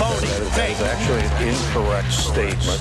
phony, 0.00 0.26
That 0.26 0.52
fake. 0.52 0.70
is 0.70 0.82
actually 0.82 1.24
an 1.24 1.46
incorrect 1.52 2.12
statement. 2.12 2.80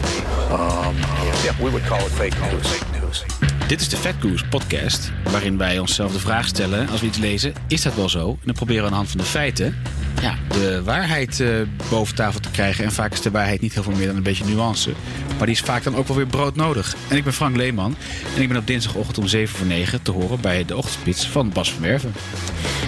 Um, 0.52 0.96
yeah, 1.44 1.64
we 1.64 1.70
would 1.70 1.86
call 1.86 2.00
it 2.00 2.12
fake 2.12 2.36
news. 2.52 2.68
Fake 2.68 3.00
news. 3.02 3.24
Dit 3.68 3.82
is 3.82 3.90
de 3.90 3.98
Fat 3.98 4.14
Goose 4.20 4.46
podcast, 4.46 5.12
waarin 5.32 5.58
wij 5.58 5.80
onszelf 5.80 6.12
de 6.12 6.20
vraag 6.20 6.48
stellen 6.48 6.90
als 6.90 7.02
we 7.02 7.08
iets 7.08 7.18
lezen: 7.18 7.54
is 7.68 7.82
dat 7.82 7.96
wel 7.96 8.10
zo? 8.10 8.30
En 8.30 8.46
dan 8.46 8.56
proberen 8.56 8.82
we 8.82 8.86
aan 8.88 8.92
de 8.92 8.98
hand 8.98 9.10
van 9.10 9.20
de 9.20 9.26
feiten 9.26 9.76
ja, 10.22 10.38
de 10.50 10.84
waarheid 10.84 11.40
eh, 11.40 11.50
boven 11.90 12.16
tafel 12.16 12.40
te 12.40 12.50
krijgen. 12.50 12.84
En 12.84 12.92
vaak 12.92 13.14
is 13.14 13.22
de 13.22 13.32
waarheid 13.32 13.62
niet 13.62 13.74
heel 13.74 13.84
veel 13.84 13.96
meer 13.96 14.08
dan 14.08 14.16
een 14.16 14.24
beetje 14.24 14.46
nuance. 14.46 14.92
Maar 15.38 15.46
die 15.46 15.56
is 15.56 15.62
vaak 15.62 15.84
dan 15.84 15.96
ook 15.96 16.08
wel 16.08 16.18
weer 16.18 16.28
broodnodig. 16.28 16.96
En 17.08 17.18
ik 17.18 17.24
ben 17.24 17.34
Frank 17.34 17.56
Leeman 17.56 17.96
en 18.36 18.42
ik 18.42 18.48
ben 18.48 18.58
op 18.58 18.68
dinsdagochtend 18.68 19.18
om 19.18 19.28
7 19.28 19.58
voor 19.58 19.68
9 19.68 20.02
te 20.02 20.12
horen 20.12 20.42
bij 20.42 20.66
de 20.66 20.78
ochtendspits 20.78 21.28
van 21.28 21.50
Bas 21.50 21.72
van 21.72 21.82
Werven. 21.82 22.14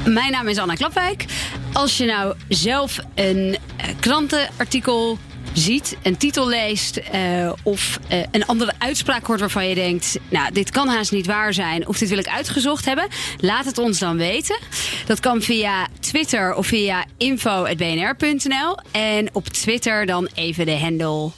Mijn 0.06 0.32
naam 0.32 0.48
is 0.48 0.58
Anna 0.58 0.74
Klapwijk. 0.74 1.26
Als 1.74 1.98
je 1.98 2.06
nou 2.06 2.36
zelf 2.48 3.00
een 3.16 3.58
eh, 3.78 3.88
krantenartikel 4.00 5.18
ziet, 5.54 5.98
een 6.04 6.18
titel 6.18 6.48
leest 6.48 6.98
eh, 6.98 7.52
of 7.64 8.00
eh, 8.08 8.20
een 8.32 8.46
andere 8.46 8.74
uitspraak 8.78 9.26
hoort 9.26 9.40
waarvan 9.40 9.68
je 9.68 9.76
denkt, 9.76 10.18
nou, 10.30 10.52
dit 10.52 10.70
kan 10.70 10.88
haast 10.88 11.12
niet 11.12 11.26
waar 11.26 11.54
zijn 11.54 11.88
of 11.88 11.98
dit 11.98 12.10
wil 12.10 12.18
ik 12.18 12.28
uitgezocht 12.28 12.86
hebben, 12.86 13.08
laat 13.38 13.66
het 13.66 13.78
ons 13.78 14.00
dan 14.00 14.18
weten. 14.18 14.60
Dat 15.06 15.20
kan 15.20 15.42
via 15.42 15.88
Twitter 16.00 16.54
of 16.56 16.68
via 16.68 17.06
info.bnr.nl 17.18 18.78
en 18.92 19.30
op 19.34 19.48
Twitter 19.48 20.06
dan 20.06 20.30
even 20.34 20.66
de 20.66 20.78
handle 20.78 21.32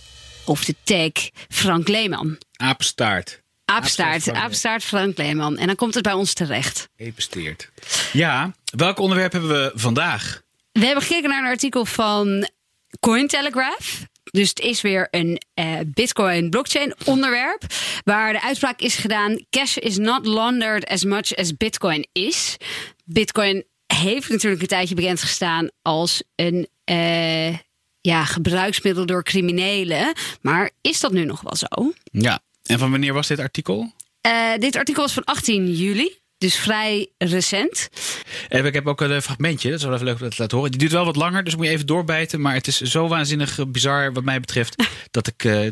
of 0.46 0.66
de 0.66 0.76
tag 0.84 1.30
Frank 1.50 1.88
Leeman. 1.88 2.38
Apenstaart. 2.56 3.43
Aapstaart. 3.74 4.32
Aapstaart 4.32 4.84
Frank 4.84 5.18
Leeman. 5.18 5.58
En 5.58 5.68
dan 5.68 5.76
komt 5.76 5.94
het 5.94 6.04
bij 6.04 6.14
ons 6.14 6.34
terecht. 6.34 6.90
Epesteert. 6.96 7.70
Ja, 8.12 8.52
welk 8.76 9.00
onderwerp 9.00 9.32
hebben 9.32 9.50
we 9.50 9.72
vandaag? 9.76 10.42
We 10.72 10.86
hebben 10.86 11.04
gekeken 11.04 11.30
naar 11.30 11.44
een 11.44 11.50
artikel 11.50 11.86
van 11.86 12.50
Cointelegraph. 13.00 14.02
Dus 14.24 14.50
het 14.50 14.60
is 14.60 14.82
weer 14.82 15.08
een 15.12 15.42
eh, 15.54 15.80
Bitcoin 15.86 16.50
blockchain 16.50 16.94
onderwerp. 17.06 17.64
Waar 18.04 18.34
de 18.34 18.42
uitspraak 18.42 18.80
is 18.80 18.96
gedaan: 18.96 19.46
cash 19.50 19.78
is 19.78 19.98
not 19.98 20.26
laundered 20.26 20.88
as 20.88 21.04
much 21.04 21.36
as 21.36 21.58
Bitcoin 21.58 22.08
is. 22.12 22.58
Bitcoin 23.06 23.64
heeft 23.86 24.30
natuurlijk 24.30 24.62
een 24.62 24.68
tijdje 24.68 24.96
bekend 24.96 25.22
gestaan 25.22 25.70
als 25.82 26.24
een 26.36 26.68
eh, 26.84 27.58
ja, 28.02 28.26
gebruiksmiddel 28.26 29.06
door 29.06 29.24
criminelen. 29.24 30.14
Maar 30.42 30.70
is 30.82 31.00
dat 31.00 31.12
nu 31.12 31.26
nog 31.26 31.42
wel 31.42 31.56
zo? 31.56 31.94
Ja, 32.12 32.42
en 32.64 32.80
van 32.80 32.92
wanneer 32.92 33.14
was 33.14 33.28
dit 33.28 33.40
artikel? 33.40 33.92
Eh, 34.22 34.52
dit 34.60 34.76
artikel 34.76 35.02
was 35.04 35.14
van 35.14 35.24
18 35.24 35.74
juli. 35.74 36.22
Dus 36.38 36.56
vrij 36.56 37.08
recent. 37.18 37.90
En 38.50 38.66
ik 38.66 38.74
heb 38.74 38.88
ook 38.88 39.02
een 39.02 39.22
fragmentje, 39.22 39.70
dat 39.70 39.80
is 39.80 39.86
wel 39.86 39.94
even 39.94 40.06
leuk 40.06 40.16
om 40.16 40.22
dat 40.22 40.32
te 40.36 40.42
laten 40.42 40.58
horen. 40.58 40.72
Die 40.72 40.80
duurt 40.82 40.92
wel 40.92 41.06
wat 41.06 41.16
langer, 41.16 41.44
dus 41.44 41.56
moet 41.56 41.66
je 41.66 41.72
even 41.72 41.86
doorbijten. 41.86 42.42
Maar 42.42 42.54
het 42.54 42.68
is 42.68 42.82
zo 42.82 43.08
waanzinnig 43.08 43.60
eh, 43.60 43.66
bizar 43.66 44.14
wat 44.14 44.24
mij 44.24 44.40
betreft, 44.40 44.84
dat 45.12 45.28
ik... 45.28 45.44
eh, 45.44 45.68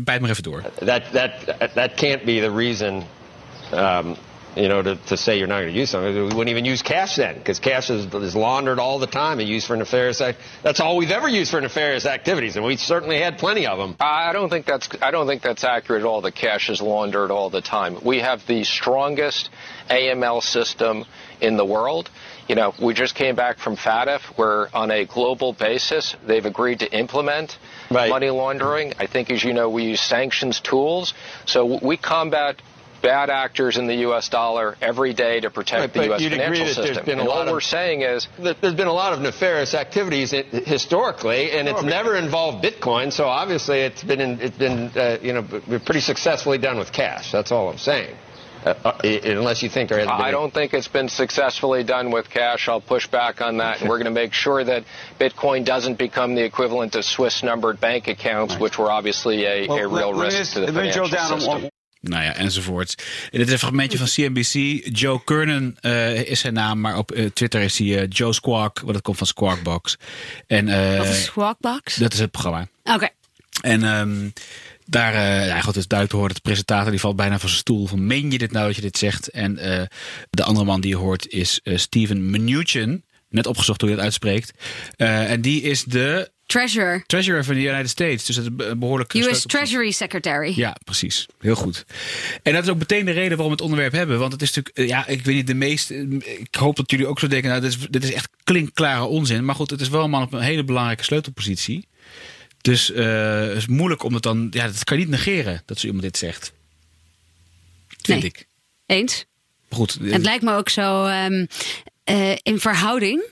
bijt 0.00 0.20
maar 0.20 0.30
even 0.30 0.42
door. 0.42 0.62
that 0.84 1.02
that 1.12 1.30
that 1.74 1.94
can't 1.94 2.24
be 2.24 2.40
the 2.40 2.52
reason 2.56 3.02
um, 3.74 4.16
you 4.58 4.68
know 4.68 4.82
to, 4.82 4.96
to 4.96 5.16
say 5.16 5.38
you're 5.38 5.46
not 5.46 5.60
going 5.60 5.72
to 5.72 5.78
use 5.78 5.90
something 5.90 6.12
we 6.14 6.22
wouldn't 6.22 6.48
even 6.48 6.64
use 6.64 6.82
cash 6.82 7.16
then 7.16 7.38
because 7.38 7.58
cash 7.58 7.90
is, 7.90 8.12
is 8.14 8.34
laundered 8.36 8.78
all 8.78 8.98
the 8.98 9.06
time 9.06 9.40
and 9.40 9.48
used 9.48 9.66
for 9.66 9.76
nefarious 9.76 10.20
act 10.20 10.38
that's 10.62 10.80
all 10.80 10.96
we've 10.96 11.10
ever 11.10 11.28
used 11.28 11.50
for 11.50 11.60
nefarious 11.60 12.06
activities 12.06 12.56
and 12.56 12.64
we 12.64 12.76
certainly 12.76 13.18
had 13.20 13.38
plenty 13.38 13.66
of 13.66 13.78
them 13.78 13.96
I 14.00 14.32
don't 14.32 14.50
think 14.50 14.66
that's 14.66 14.88
I 15.00 15.10
don't 15.10 15.26
think 15.26 15.42
that's 15.42 15.64
accurate 15.64 16.02
at 16.02 16.06
all. 16.06 16.20
The 16.20 16.32
cash 16.32 16.70
is 16.70 16.80
laundered 16.80 17.30
all 17.30 17.50
the 17.50 17.60
time. 17.60 17.98
We 18.04 18.18
have 18.20 18.46
the 18.46 18.64
strongest 18.64 19.50
AML 19.90 20.42
system 20.42 21.04
in 21.40 21.56
the 21.56 21.64
world. 21.64 22.10
You 22.48 22.54
know, 22.54 22.74
we 22.80 22.94
just 22.94 23.14
came 23.14 23.36
back 23.36 23.58
from 23.58 23.76
FATF, 23.76 24.20
where 24.38 24.74
on 24.74 24.90
a 24.90 25.04
global 25.04 25.52
basis 25.52 26.16
they've 26.26 26.44
agreed 26.44 26.80
to 26.80 26.90
implement 26.92 27.58
Right. 27.90 28.10
money 28.10 28.28
laundering. 28.28 28.92
I 28.98 29.06
think, 29.06 29.30
as 29.30 29.42
you 29.42 29.54
know, 29.54 29.70
we 29.70 29.84
use 29.84 30.00
sanctions 30.00 30.60
tools, 30.60 31.14
so 31.46 31.78
we 31.82 31.96
combat. 31.96 32.60
Bad 33.00 33.30
actors 33.30 33.76
in 33.76 33.86
the 33.86 33.94
U.S. 33.96 34.28
dollar 34.28 34.76
every 34.82 35.12
day 35.14 35.40
to 35.40 35.50
protect 35.50 35.80
Right, 35.80 35.92
the 35.92 35.98
but 36.00 36.06
U.S. 36.08 36.20
you'd 36.20 36.32
agree 36.32 36.44
financial 36.58 36.66
that 36.66 36.74
there's 36.76 36.88
system. 36.88 37.04
been 37.06 37.18
a 37.18 37.20
and 37.22 37.28
lot 37.28 37.36
all 37.38 37.46
of- 37.48 37.52
we're 37.52 37.60
saying 37.60 38.02
is 38.02 38.26
There- 38.38 38.54
there's 38.54 38.74
been 38.74 38.88
a 38.88 38.92
lot 38.92 39.12
of 39.12 39.20
nefarious 39.20 39.74
activities 39.74 40.32
historically 40.32 41.52
and 41.52 41.68
it's 41.68 41.82
never 41.82 42.16
involved 42.16 42.64
bitcoin 42.64 43.12
so 43.12 43.24
obviously 43.26 43.80
it's 43.80 44.02
been 44.02 44.20
in, 44.20 44.40
it's 44.40 44.56
been 44.56 44.90
uh, 44.96 45.18
you 45.22 45.32
know 45.32 45.42
b- 45.42 45.60
pretty 45.84 46.00
successfully 46.00 46.58
done 46.58 46.78
with 46.78 46.92
cash 46.92 47.30
that's 47.32 47.50
all 47.52 47.68
i'm 47.68 47.78
saying 47.78 48.14
uh, 48.64 48.74
uh, 48.84 48.98
i- 49.04 49.20
unless 49.24 49.62
you 49.62 49.68
think 49.68 49.88
there 49.88 49.98
hasn't 49.98 50.16
been 50.18 50.26
I 50.26 50.30
don't 50.32 50.52
think 50.52 50.74
it's 50.74 50.88
been 50.88 51.08
successfully 51.08 51.84
done 51.84 52.10
with 52.10 52.28
cash. 52.28 52.68
I'll 52.68 52.80
push 52.80 53.06
back 53.06 53.40
on 53.40 53.58
that. 53.58 53.80
And 53.80 53.88
we're 53.88 53.98
going 54.02 54.12
to 54.12 54.20
make 54.22 54.32
sure 54.32 54.64
that 54.64 54.82
Bitcoin 55.20 55.64
doesn't 55.64 55.96
become 55.96 56.34
the 56.34 56.42
equivalent 56.44 56.96
of 56.96 57.04
Swiss 57.04 57.44
numbered 57.44 57.80
bank 57.80 58.08
accounts, 58.08 58.58
which 58.58 58.76
were 58.76 58.90
obviously 58.90 59.44
a, 59.44 59.68
a 59.68 59.86
real 59.86 60.10
let 60.10 60.16
me 60.16 60.22
risk 60.24 60.36
just- 60.38 60.52
to 60.54 60.60
the 60.60 60.72
let 60.72 60.84
me 60.86 60.90
drill 60.90 61.08
financial 61.08 61.38
system. 61.38 61.62
one- 61.62 61.70
Nou 62.00 62.24
ja, 62.24 62.34
enzovoort. 62.34 63.04
En 63.30 63.38
dit 63.38 63.46
is 63.46 63.52
een 63.52 63.58
fragmentje 63.58 63.98
van 63.98 64.06
CNBC. 64.06 64.52
Joe 64.96 65.24
Kernan 65.24 65.76
eh, 65.80 66.24
is 66.24 66.40
zijn 66.40 66.54
naam, 66.54 66.80
maar 66.80 66.98
op 66.98 67.12
eh, 67.12 67.26
Twitter 67.30 67.60
is 67.60 67.78
hij 67.78 67.98
eh, 67.98 68.06
Joe 68.08 68.32
Squawk, 68.32 68.80
wat 68.80 68.94
het 68.94 69.04
komt 69.04 69.16
van 69.18 69.26
Squawkbox. 69.26 69.96
En, 70.46 70.96
Wat 70.98 71.06
is 71.06 71.24
Squawkbox? 71.24 71.96
dat 71.96 72.12
is 72.12 72.18
het 72.18 72.30
programma. 72.30 72.68
Oké. 72.84 73.08
En 73.60 73.84
ehm, 73.84 74.28
daar, 74.84 75.12
ja, 75.46 75.56
goed, 75.56 75.66
het 75.66 75.76
is 75.76 75.86
duidelijk 75.86 76.10
te 76.10 76.16
horen. 76.16 76.34
De 76.34 76.40
presentator 76.40 76.90
die 76.90 77.00
valt 77.00 77.16
bijna 77.16 77.38
van 77.38 77.48
zijn 77.48 77.60
stoel. 77.60 77.86
Van, 77.86 78.06
meen 78.06 78.30
je 78.30 78.38
dit 78.38 78.52
nou 78.52 78.66
dat 78.66 78.76
je 78.76 78.82
dit 78.82 78.98
zegt? 78.98 79.28
En 79.28 79.54
de 80.30 80.42
andere 80.42 80.66
man 80.66 80.80
die 80.80 80.90
je 80.90 80.96
hoort 80.96 81.28
is 81.28 81.60
Steven 81.64 82.30
Mnuchin. 82.30 83.04
Net 83.28 83.46
opgezocht 83.46 83.80
hoe 83.80 83.90
je 83.90 83.96
dat 83.96 84.04
uitspreekt. 84.04 84.52
En 84.96 85.40
die 85.40 85.62
is 85.62 85.84
de 85.84 86.30
Treasurer. 86.48 87.04
treasurer 87.06 87.44
van 87.44 87.54
de 87.54 87.60
United 87.60 87.88
States. 87.88 88.24
Dus 88.24 88.36
dat 88.36 88.44
is 88.44 88.50
een 88.66 88.78
behoorlijk... 88.78 89.12
US 89.14 89.20
sleutel- 89.20 89.40
Treasury 89.48 89.90
Secretary. 89.90 90.52
Ja, 90.56 90.76
precies. 90.84 91.26
Heel 91.40 91.54
goed. 91.54 91.84
En 92.42 92.52
dat 92.52 92.62
is 92.64 92.68
ook 92.70 92.78
meteen 92.78 93.04
de 93.04 93.10
reden 93.10 93.28
waarom 93.28 93.46
we 93.46 93.52
het 93.52 93.60
onderwerp 93.60 93.92
hebben. 93.92 94.18
Want 94.18 94.32
het 94.32 94.42
is 94.42 94.48
natuurlijk, 94.54 94.76
eh, 94.78 94.88
ja, 94.88 95.06
ik 95.06 95.24
weet 95.24 95.34
niet, 95.34 95.46
de 95.46 95.54
meest. 95.54 95.90
eh, 95.90 96.00
Ik 96.38 96.54
hoop 96.54 96.76
dat 96.76 96.90
jullie 96.90 97.06
ook 97.06 97.18
zo 97.18 97.26
denken, 97.26 97.48
nou, 97.50 97.60
dit 97.62 97.70
is, 97.70 97.78
dit 97.90 98.04
is 98.04 98.12
echt 98.12 98.28
klinkklare 98.44 99.04
onzin. 99.04 99.44
Maar 99.44 99.54
goed, 99.54 99.70
het 99.70 99.80
is 99.80 99.88
wel 99.88 100.04
een 100.04 100.10
man 100.10 100.22
op 100.22 100.32
een 100.32 100.40
hele 100.40 100.64
belangrijke 100.64 101.04
sleutelpositie. 101.04 101.88
Dus 102.60 102.92
eh, 102.92 103.40
het 103.40 103.56
is 103.56 103.66
moeilijk 103.66 104.02
om 104.02 104.14
het 104.14 104.22
dan. 104.22 104.46
Ja, 104.50 104.66
dat 104.66 104.84
kan 104.84 104.98
je 104.98 105.02
niet 105.04 105.12
negeren 105.12 105.62
dat 105.66 105.78
zo 105.78 105.86
iemand 105.86 106.04
dit 106.04 106.16
zegt. 106.16 106.52
Vind 108.02 108.20
Nee. 108.20 108.30
ik. 108.30 108.46
Eens. 108.86 109.24
Goed. 109.70 109.98
eh, 110.02 110.12
Het 110.12 110.22
lijkt 110.24 110.42
me 110.44 110.54
ook 110.54 110.68
zo 110.68 111.04
ehm, 111.04 111.46
eh, 112.04 112.36
in 112.42 112.60
verhouding. 112.60 113.22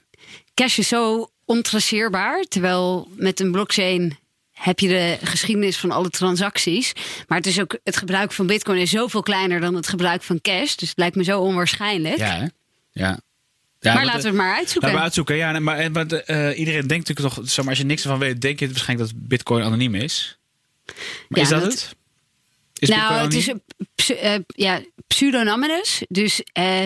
Cash 0.54 0.78
is 0.78 0.88
zo 0.88 1.30
ontraceerbaar. 1.46 2.44
Terwijl 2.48 3.08
met 3.16 3.40
een 3.40 3.52
blockchain 3.52 4.18
heb 4.52 4.78
je 4.78 4.88
de 4.88 5.18
geschiedenis 5.22 5.76
van 5.76 5.90
alle 5.90 6.10
transacties. 6.10 6.92
Maar 7.28 7.38
het 7.38 7.46
is 7.46 7.60
ook 7.60 7.78
het 7.84 7.96
gebruik 7.96 8.32
van 8.32 8.46
bitcoin 8.46 8.78
is 8.78 8.90
zoveel 8.90 9.22
kleiner 9.22 9.60
dan 9.60 9.74
het 9.74 9.88
gebruik 9.88 10.22
van 10.22 10.40
cash. 10.40 10.74
Dus 10.74 10.88
het 10.88 10.98
lijkt 10.98 11.16
me 11.16 11.24
zo 11.24 11.40
onwaarschijnlijk. 11.40 12.18
Ja, 12.18 12.36
hè? 12.38 12.46
Ja. 12.92 13.18
Ja, 13.80 13.94
maar 13.94 14.04
laten 14.04 14.20
we 14.20 14.26
eh, 14.28 14.34
het 14.34 14.42
maar 14.42 14.56
uitzoeken. 14.56 14.80
Laten 14.82 14.96
we 14.96 15.04
uitzoeken, 15.04 15.36
ja. 15.36 15.50
nee, 15.50 15.60
Maar, 15.60 15.78
en, 15.78 15.92
want, 15.92 16.12
eh, 16.12 16.58
iedereen 16.58 16.86
denkt 16.86 17.08
natuurlijk 17.08 17.34
toch, 17.34 17.48
zeg 17.48 17.58
maar, 17.58 17.68
als 17.68 17.78
je 17.78 17.84
niks 17.84 18.02
ervan 18.02 18.18
weet, 18.18 18.40
denk 18.40 18.58
je 18.60 18.66
waarschijnlijk 18.66 19.10
dat 19.10 19.28
Bitcoin 19.28 19.64
anoniem 19.64 19.94
is. 19.94 20.38
Maar 20.86 20.94
Ja, 21.28 21.42
is 21.42 21.48
dat, 21.48 21.60
dat- 21.60 21.72
het? 21.72 21.94
Is 22.78 22.88
nou, 22.88 23.14
het 23.14 23.34
is 23.34 23.48
eh, 24.10 24.34
ja, 24.46 24.80
pseudonymous. 25.06 26.02
Dus 26.08 26.42
eh, 26.52 26.84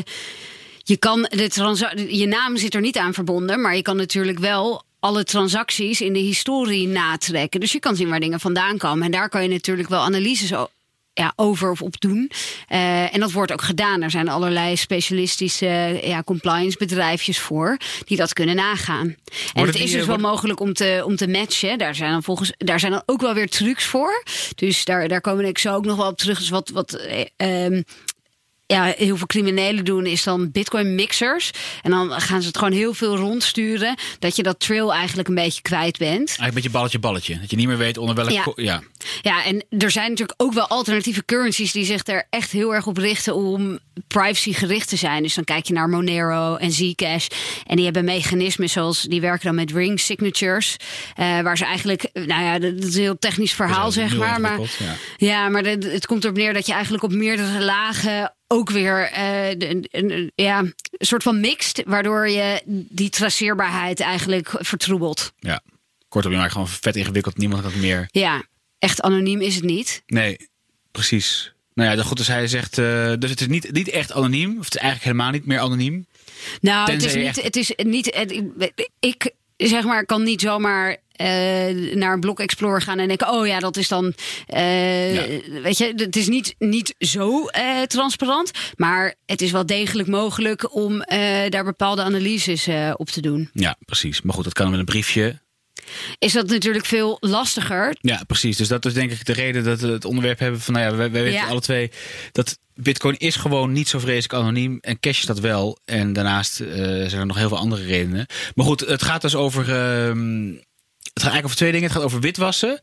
je 0.90 0.96
kan 0.96 1.26
de 1.30 1.48
transa- 1.48 1.92
je 2.08 2.26
naam 2.26 2.56
zit 2.56 2.74
er 2.74 2.80
niet 2.80 2.96
aan 2.98 3.14
verbonden, 3.14 3.60
maar 3.60 3.76
je 3.76 3.82
kan 3.82 3.96
natuurlijk 3.96 4.38
wel 4.38 4.82
alle 5.00 5.24
transacties 5.24 6.00
in 6.00 6.12
de 6.12 6.18
historie 6.18 6.88
natrekken. 6.88 7.60
Dus 7.60 7.72
je 7.72 7.78
kan 7.80 7.96
zien 7.96 8.08
waar 8.08 8.20
dingen 8.20 8.40
vandaan 8.40 8.78
komen. 8.78 9.04
En 9.04 9.10
daar 9.10 9.28
kan 9.28 9.42
je 9.42 9.48
natuurlijk 9.48 9.88
wel 9.88 10.00
analyses 10.00 10.54
o- 10.54 10.68
ja, 11.12 11.32
over 11.36 11.70
of 11.70 11.82
op 11.82 12.00
doen. 12.00 12.30
Eh, 12.68 13.14
en 13.14 13.20
dat 13.20 13.32
wordt 13.32 13.52
ook 13.52 13.62
gedaan. 13.62 14.02
Er 14.02 14.10
zijn 14.10 14.28
allerlei 14.28 14.76
specialistische 14.76 15.66
eh, 15.66 16.06
ja, 16.08 16.22
compliance 16.22 16.78
bedrijfjes 16.78 17.38
voor 17.38 17.76
die 18.04 18.16
dat 18.16 18.32
kunnen 18.32 18.56
nagaan. 18.56 19.16
En 19.54 19.64
het 19.64 19.72
die, 19.72 19.82
is 19.82 19.90
eh, 19.90 19.96
dus 19.96 20.06
wel 20.06 20.06
worden- 20.06 20.26
mogelijk 20.30 20.60
om 20.60 20.72
te, 20.74 21.02
om 21.04 21.16
te 21.16 21.28
matchen. 21.28 21.78
Daar 21.78 21.94
zijn 21.94 22.12
dan 22.12 22.22
volgens 22.22 22.52
daar 22.56 22.80
zijn 22.80 22.92
dan 22.92 23.02
ook 23.06 23.20
wel 23.20 23.34
weer 23.34 23.48
trucs 23.48 23.84
voor. 23.84 24.22
Dus 24.54 24.84
daar, 24.84 25.08
daar 25.08 25.20
komen 25.20 25.44
ik 25.44 25.58
zo 25.58 25.74
ook 25.74 25.84
nog 25.84 25.96
wel 25.96 26.08
op 26.08 26.18
terug. 26.18 26.38
Dus 26.38 26.48
wat, 26.48 26.68
wat 26.68 26.92
eh, 26.92 27.24
ehm, 27.36 27.82
ja, 28.70 28.94
heel 28.96 29.16
veel 29.16 29.26
criminelen 29.26 29.84
doen 29.84 30.06
is 30.06 30.22
dan 30.22 30.50
bitcoin 30.50 30.94
mixers. 30.94 31.50
En 31.82 31.90
dan 31.90 32.10
gaan 32.10 32.40
ze 32.40 32.46
het 32.46 32.58
gewoon 32.58 32.72
heel 32.72 32.94
veel 32.94 33.16
rondsturen. 33.16 33.94
Dat 34.18 34.36
je 34.36 34.42
dat 34.42 34.60
trail 34.60 34.92
eigenlijk 34.92 35.28
een 35.28 35.34
beetje 35.34 35.62
kwijt 35.62 35.98
bent. 35.98 36.16
Eigenlijk 36.16 36.48
een 36.48 36.54
beetje 36.54 36.70
balletje 36.70 36.98
balletje. 36.98 37.38
Dat 37.40 37.50
je 37.50 37.56
niet 37.56 37.66
meer 37.66 37.78
weet 37.78 37.98
onder 37.98 38.14
welke... 38.14 38.32
Ja. 38.32 38.52
ja. 38.56 38.82
Ja, 39.22 39.44
en 39.44 39.64
er 39.78 39.90
zijn 39.90 40.10
natuurlijk 40.10 40.42
ook 40.42 40.52
wel 40.52 40.68
alternatieve 40.68 41.24
currencies 41.24 41.72
die 41.72 41.84
zich 41.84 42.06
er 42.06 42.26
echt 42.30 42.50
heel 42.50 42.74
erg 42.74 42.86
op 42.86 42.96
richten 42.96 43.34
om 43.34 43.78
privacy 44.06 44.52
gericht 44.52 44.88
te 44.88 44.96
zijn. 44.96 45.22
Dus 45.22 45.34
dan 45.34 45.44
kijk 45.44 45.66
je 45.66 45.72
naar 45.72 45.88
Monero 45.88 46.56
en 46.56 46.72
Zcash. 46.72 47.26
En 47.66 47.76
die 47.76 47.84
hebben 47.84 48.04
mechanismen 48.04 48.70
zoals 48.70 49.02
die 49.02 49.20
werken 49.20 49.46
dan 49.46 49.54
met 49.54 49.72
ring 49.72 50.00
signatures. 50.00 50.76
eh, 51.16 51.40
waar 51.40 51.56
ze 51.56 51.64
eigenlijk, 51.64 52.08
nou 52.12 52.44
ja, 52.44 52.58
dat 52.58 52.84
is 52.84 52.94
een 52.94 53.00
heel 53.00 53.18
technisch 53.18 53.52
verhaal, 53.52 53.92
zeg 53.92 54.16
maar. 54.16 54.40
Maar 54.40 54.58
ja, 54.60 54.96
ja. 55.16 55.48
maar 55.48 55.64
het 55.64 56.06
komt 56.06 56.24
erop 56.24 56.36
neer 56.36 56.52
dat 56.52 56.66
je 56.66 56.72
eigenlijk 56.72 57.02
op 57.02 57.12
meerdere 57.12 57.64
lagen 57.64 58.34
ook 58.52 58.70
weer 58.70 59.10
de- 59.58 59.68
een, 59.90 60.10
een- 60.12 60.32
ja, 60.34 60.58
een 60.58 60.74
soort 60.98 61.22
van 61.22 61.40
mixt, 61.40 61.82
waardoor 61.86 62.28
je 62.28 62.62
die 62.88 63.08
traceerbaarheid 63.10 64.00
eigenlijk 64.00 64.48
vertroebelt. 64.58 65.32
Ja. 65.38 65.60
Kortom, 66.08 66.32
je 66.32 66.38
maakt 66.38 66.52
gewoon 66.52 66.68
vet 66.68 66.96
ingewikkeld. 66.96 67.36
Niemand 67.36 67.62
kan 67.62 67.70
het 67.70 67.80
meer. 67.80 68.08
Ja, 68.10 68.42
echt 68.78 69.00
anoniem 69.00 69.40
is 69.40 69.54
het 69.54 69.64
niet. 69.64 70.02
Nee, 70.06 70.48
precies. 70.90 71.52
Nou 71.74 71.96
ja, 71.96 72.02
goed, 72.02 72.16
dus 72.16 72.26
hij 72.26 72.46
zegt, 72.46 72.78
eh, 72.78 73.12
dus 73.18 73.30
het 73.30 73.40
is 73.40 73.46
niet, 73.46 73.72
niet 73.72 73.88
echt 73.88 74.12
anoniem. 74.12 74.58
Of 74.58 74.64
het 74.64 74.74
is 74.74 74.80
eigenlijk 74.80 75.04
helemaal 75.10 75.30
niet 75.32 75.46
meer 75.46 75.58
anoniem. 75.58 76.06
Nou, 76.60 76.92
het 76.92 77.04
is 77.04 77.14
niet. 77.14 77.26
echt- 77.26 77.42
Het 77.42 77.56
is 77.56 77.72
niet 77.76 78.06
ik 79.00 79.30
zeg 79.68 79.84
maar, 79.84 80.04
kan 80.06 80.22
niet 80.22 80.40
zomaar. 80.40 80.96
eh, 81.12 81.26
naar 81.94 82.12
een 82.12 82.20
Block 82.20 82.40
Explorer 82.40 82.80
gaan 82.82 82.98
en 82.98 83.08
denken: 83.08 83.28
oh 83.30 83.46
ja, 83.46 83.58
dat 83.58 83.76
is 83.76 83.88
dan. 83.88 84.14
eh, 84.46 85.14
Ja. 85.14 85.40
Weet 85.62 85.78
je, 85.78 85.92
het 85.96 86.16
is 86.16 86.28
niet, 86.28 86.54
niet 86.58 86.94
zo 86.98 87.46
eh, 87.46 87.82
transparant. 87.82 88.50
Maar 88.76 89.14
het 89.26 89.40
is 89.42 89.50
wel 89.50 89.66
degelijk 89.66 90.08
mogelijk 90.08 90.74
om 90.74 90.98
daar 91.48 91.64
bepaalde 91.64 92.02
analyses 92.02 92.68
op 92.96 93.08
te 93.08 93.20
doen. 93.20 93.50
Ja, 93.52 93.76
precies. 93.84 94.22
Maar 94.22 94.34
goed, 94.34 94.44
dat 94.44 94.52
kan 94.52 94.70
met 94.70 94.78
een 94.78 94.84
briefje. 94.84 95.40
Is 96.18 96.32
dat 96.32 96.46
natuurlijk 96.48 96.86
veel 96.86 97.16
lastiger. 97.20 97.96
Ja, 98.00 98.22
precies. 98.26 98.56
Dus 98.56 98.68
dat 98.68 98.84
is 98.84 98.94
denk 98.94 99.10
ik 99.10 99.24
de 99.24 99.32
reden 99.32 99.64
dat 99.64 99.80
we 99.80 99.88
het 99.88 100.04
onderwerp 100.04 100.38
hebben 100.38 100.60
van, 100.60 100.74
nou 100.74 100.86
ja, 100.86 100.96
wij, 100.96 101.10
wij 101.10 101.22
weten 101.22 101.40
Ja. 101.40 101.46
alle 101.46 101.60
twee 101.60 101.90
dat 102.32 102.58
Bitcoin 102.74 103.16
is 103.16 103.36
gewoon 103.36 103.72
niet 103.72 103.88
zo 103.88 103.98
vreselijk 103.98 104.34
anoniem 104.42 104.78
en 104.80 105.00
cash 105.00 105.18
is 105.18 105.26
dat 105.26 105.40
wel. 105.40 105.78
En 105.84 106.12
daarnaast 106.12 106.60
eh, 106.60 106.68
zijn 106.86 107.12
er 107.20 107.26
nog 107.26 107.36
heel 107.36 107.48
veel 107.48 107.58
andere 107.58 107.84
redenen. 107.84 108.26
Maar 108.54 108.66
goed, 108.66 108.80
het 108.80 109.02
gaat 109.02 109.20
dus 109.22 109.34
over. 109.34 109.60
ehm, 109.62 110.52
het 111.12 111.22
gaat 111.22 111.32
eigenlijk 111.32 111.44
over 111.44 111.56
twee 111.56 111.72
dingen. 111.72 111.86
Het 111.86 111.96
gaat 111.96 112.06
over 112.06 112.20
witwassen. 112.20 112.80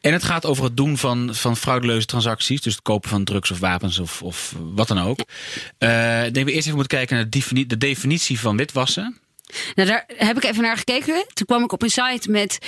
En 0.00 0.12
het 0.12 0.22
gaat 0.24 0.46
over 0.46 0.64
het 0.64 0.76
doen 0.76 0.98
van, 0.98 1.34
van 1.34 1.56
fraudeleuze 1.56 2.06
transacties. 2.06 2.60
Dus 2.60 2.72
het 2.72 2.82
kopen 2.82 3.10
van 3.10 3.24
drugs 3.24 3.50
of 3.50 3.58
wapens 3.58 3.98
of, 3.98 4.22
of 4.22 4.54
wat 4.58 4.88
dan 4.88 4.98
ook. 5.00 5.18
Eh, 5.78 6.26
ik 6.26 6.34
denk 6.34 6.46
we 6.46 6.52
eerst 6.52 6.66
even 6.66 6.78
moeten 6.78 6.98
kijken 6.98 7.16
naar 7.16 7.28
de 7.66 7.76
definitie 7.78 8.40
van 8.40 8.56
witwassen. 8.56 9.18
Nou, 9.74 9.88
daar 9.88 10.04
heb 10.16 10.36
ik 10.36 10.44
even 10.44 10.62
naar 10.62 10.76
gekeken. 10.76 11.24
Toen 11.32 11.46
kwam 11.46 11.64
ik 11.64 11.72
op 11.72 11.82
een 11.82 11.90
site 11.90 12.30
met 12.30 12.58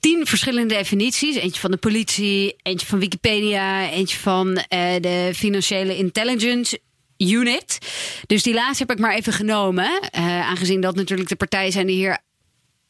tien 0.00 0.26
verschillende 0.26 0.74
definities. 0.74 1.36
Eentje 1.36 1.60
van 1.60 1.70
de 1.70 1.76
politie, 1.76 2.56
eentje 2.62 2.86
van 2.86 2.98
Wikipedia, 2.98 3.90
eentje 3.90 4.18
van 4.18 4.56
eh, 4.56 4.94
de 5.00 5.30
Financiële 5.34 5.96
Intelligence 5.96 6.80
Unit. 7.16 7.78
Dus 8.26 8.42
die 8.42 8.54
laatste 8.54 8.84
heb 8.86 8.96
ik 8.96 9.02
maar 9.02 9.14
even 9.14 9.32
genomen. 9.32 10.00
eh, 10.10 10.48
aangezien 10.48 10.80
dat 10.80 10.94
natuurlijk 10.94 11.28
de 11.28 11.36
partijen 11.36 11.72
zijn 11.72 11.86
die 11.86 11.96
hier 11.96 12.18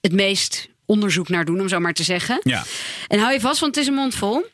het 0.00 0.12
meest 0.12 0.68
onderzoek 0.86 1.28
naar 1.28 1.44
doen, 1.44 1.60
om 1.60 1.68
zo 1.68 1.78
maar 1.78 1.92
te 1.92 2.02
zeggen. 2.02 2.40
Ja. 2.42 2.64
En 3.08 3.18
hou 3.18 3.32
je 3.32 3.40
vast, 3.40 3.60
want 3.60 3.74
het 3.74 3.84
is 3.84 3.90
een 3.90 3.96
mond 3.96 4.14
vol. 4.14 4.46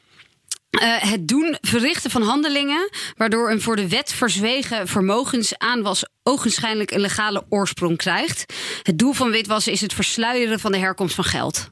Eh, 0.70 1.10
het 1.10 1.28
doen, 1.28 1.56
verrichten 1.60 2.10
van 2.10 2.22
handelingen 2.22 2.90
waardoor 3.16 3.50
een 3.50 3.60
voor 3.60 3.76
de 3.76 3.88
wet 3.88 4.12
verzwegen 4.12 4.88
vermogensaanwas 4.88 6.04
ogenschijnlijk 6.22 6.90
een 6.90 7.00
legale 7.00 7.44
oorsprong 7.48 7.96
krijgt. 7.96 8.54
Het 8.82 8.98
doel 8.98 9.12
van 9.12 9.30
witwassen 9.30 9.72
is 9.72 9.80
het 9.80 9.94
versluieren 9.94 10.60
van 10.60 10.72
de 10.72 10.78
herkomst 10.78 11.14
van 11.14 11.24
geld. 11.24 11.70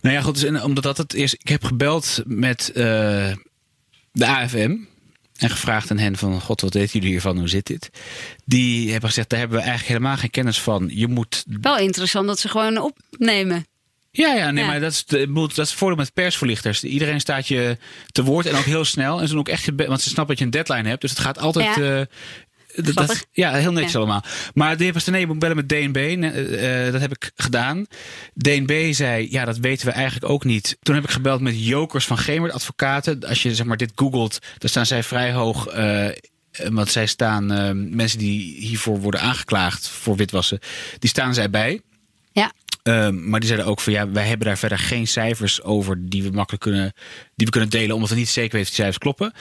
Nou 0.00 0.14
ja, 0.14 0.22
goed, 0.22 0.40
dus 0.40 0.62
omdat 0.62 0.82
dat 0.82 0.96
het 0.96 1.14
is. 1.14 1.34
Ik 1.34 1.48
heb 1.48 1.64
gebeld 1.64 2.22
met 2.24 2.70
eh, 2.74 3.32
de 4.12 4.26
AFM. 4.26 4.76
En 5.36 5.50
gevraagd 5.50 5.90
aan 5.90 5.98
hen 5.98 6.16
van, 6.16 6.40
god, 6.40 6.60
wat 6.60 6.74
weten 6.74 6.92
jullie 6.92 7.10
hiervan? 7.10 7.38
Hoe 7.38 7.48
zit 7.48 7.66
dit? 7.66 7.90
Die 8.44 8.90
hebben 8.90 9.08
gezegd, 9.08 9.28
daar 9.30 9.38
hebben 9.38 9.58
we 9.58 9.64
eigenlijk 9.64 9.92
helemaal 9.92 10.16
geen 10.16 10.30
kennis 10.30 10.60
van. 10.60 10.90
Je 10.92 11.08
moet... 11.08 11.44
Wel 11.60 11.78
interessant 11.78 12.26
dat 12.26 12.38
ze 12.38 12.48
gewoon 12.48 12.78
opnemen. 12.78 13.66
Ja, 14.16 14.34
ja, 14.34 14.50
nee, 14.50 14.64
Ja. 14.64 14.70
maar 14.70 14.80
dat 14.80 14.92
is, 14.92 15.04
dat 15.06 15.50
is 15.50 15.56
het 15.56 15.72
voordeel 15.72 15.96
met 15.96 16.12
persverlichters. 16.14 16.84
Iedereen 16.84 17.20
staat 17.20 17.48
je 17.48 17.76
te 18.12 18.22
woord 18.24 18.46
en 18.46 18.56
ook 18.56 18.64
heel 18.64 18.84
snel. 18.84 19.18
En 19.20 19.24
ze 19.26 19.30
doen 19.30 19.38
ook 19.40 19.48
echt 19.48 19.70
want 19.86 20.00
ze 20.00 20.08
snappen 20.08 20.26
dat 20.26 20.38
je 20.38 20.44
een 20.44 20.50
deadline 20.64 20.88
hebt. 20.88 21.00
Dus 21.00 21.10
het 21.10 21.18
gaat 21.18 21.38
altijd... 21.38 21.76
Ja. 21.76 21.98
eh, 21.98 22.04
dat- 22.74 22.84
dat, 22.84 22.94
Grappig. 22.94 23.24
ja, 23.32 23.52
heel 23.54 23.72
netjes 23.72 23.92
Ja. 23.92 23.98
allemaal. 23.98 24.24
Maar 24.54 24.76
de 24.76 24.84
heer 24.84 24.92
Pastené, 24.92 25.16
je 25.16 25.26
moet 25.26 25.38
bellen 25.38 25.56
met 25.56 25.68
DNB. 25.68 25.96
Eh, 25.96 26.86
eh, 26.86 26.92
dat 26.92 27.00
heb 27.00 27.10
ik 27.12 27.30
gedaan. 27.36 27.86
DNB 28.34 28.92
zei, 28.92 29.26
ja, 29.30 29.44
dat 29.44 29.58
weten 29.58 29.86
we 29.86 29.92
eigenlijk 29.92 30.30
ook 30.32 30.44
niet. 30.44 30.76
Toen 30.82 30.94
heb 30.94 31.04
ik 31.04 31.10
gebeld 31.10 31.40
met 31.40 31.64
Jokers 31.66 32.04
van 32.06 32.18
Gemert 32.18 32.52
Advocaten. 32.52 33.24
Als 33.28 33.42
je 33.42 33.54
zeg 33.54 33.66
maar 33.66 33.76
dit 33.76 33.92
googelt, 33.94 34.38
dan 34.58 34.68
staan 34.68 34.86
zij 34.86 35.02
vrij 35.02 35.32
hoog. 35.32 35.64
want 36.70 36.90
zij 36.90 37.06
staan, 37.06 37.46
mensen 37.96 38.18
die 38.18 38.54
hiervoor 38.58 39.00
worden 39.00 39.20
aangeklaagd 39.20 39.88
voor 39.88 40.16
witwassen, 40.16 40.58
die 40.98 41.10
staan 41.10 41.34
zij 41.34 41.50
bij. 41.50 41.80
Ja. 42.32 42.52
Ehm, 42.86 43.28
maar 43.28 43.40
die 43.40 43.48
zeiden 43.48 43.68
ook 43.68 43.80
van 43.80 43.92
ja, 43.92 44.10
wij 44.10 44.26
hebben 44.26 44.46
daar 44.46 44.58
verder 44.58 44.78
geen 44.78 45.06
cijfers 45.06 45.62
over 45.62 46.08
die 46.08 46.22
we 46.22 46.30
makkelijk 46.30 46.62
kunnen, 46.62 46.92
die 47.34 47.46
we 47.46 47.52
kunnen 47.52 47.70
delen, 47.70 47.94
omdat 47.94 48.10
we 48.10 48.16
niet 48.16 48.28
zeker 48.28 48.52
weten 48.52 48.60
of 48.60 48.66
die 48.66 48.76
cijfers 48.76 48.98
kloppen. 48.98 49.32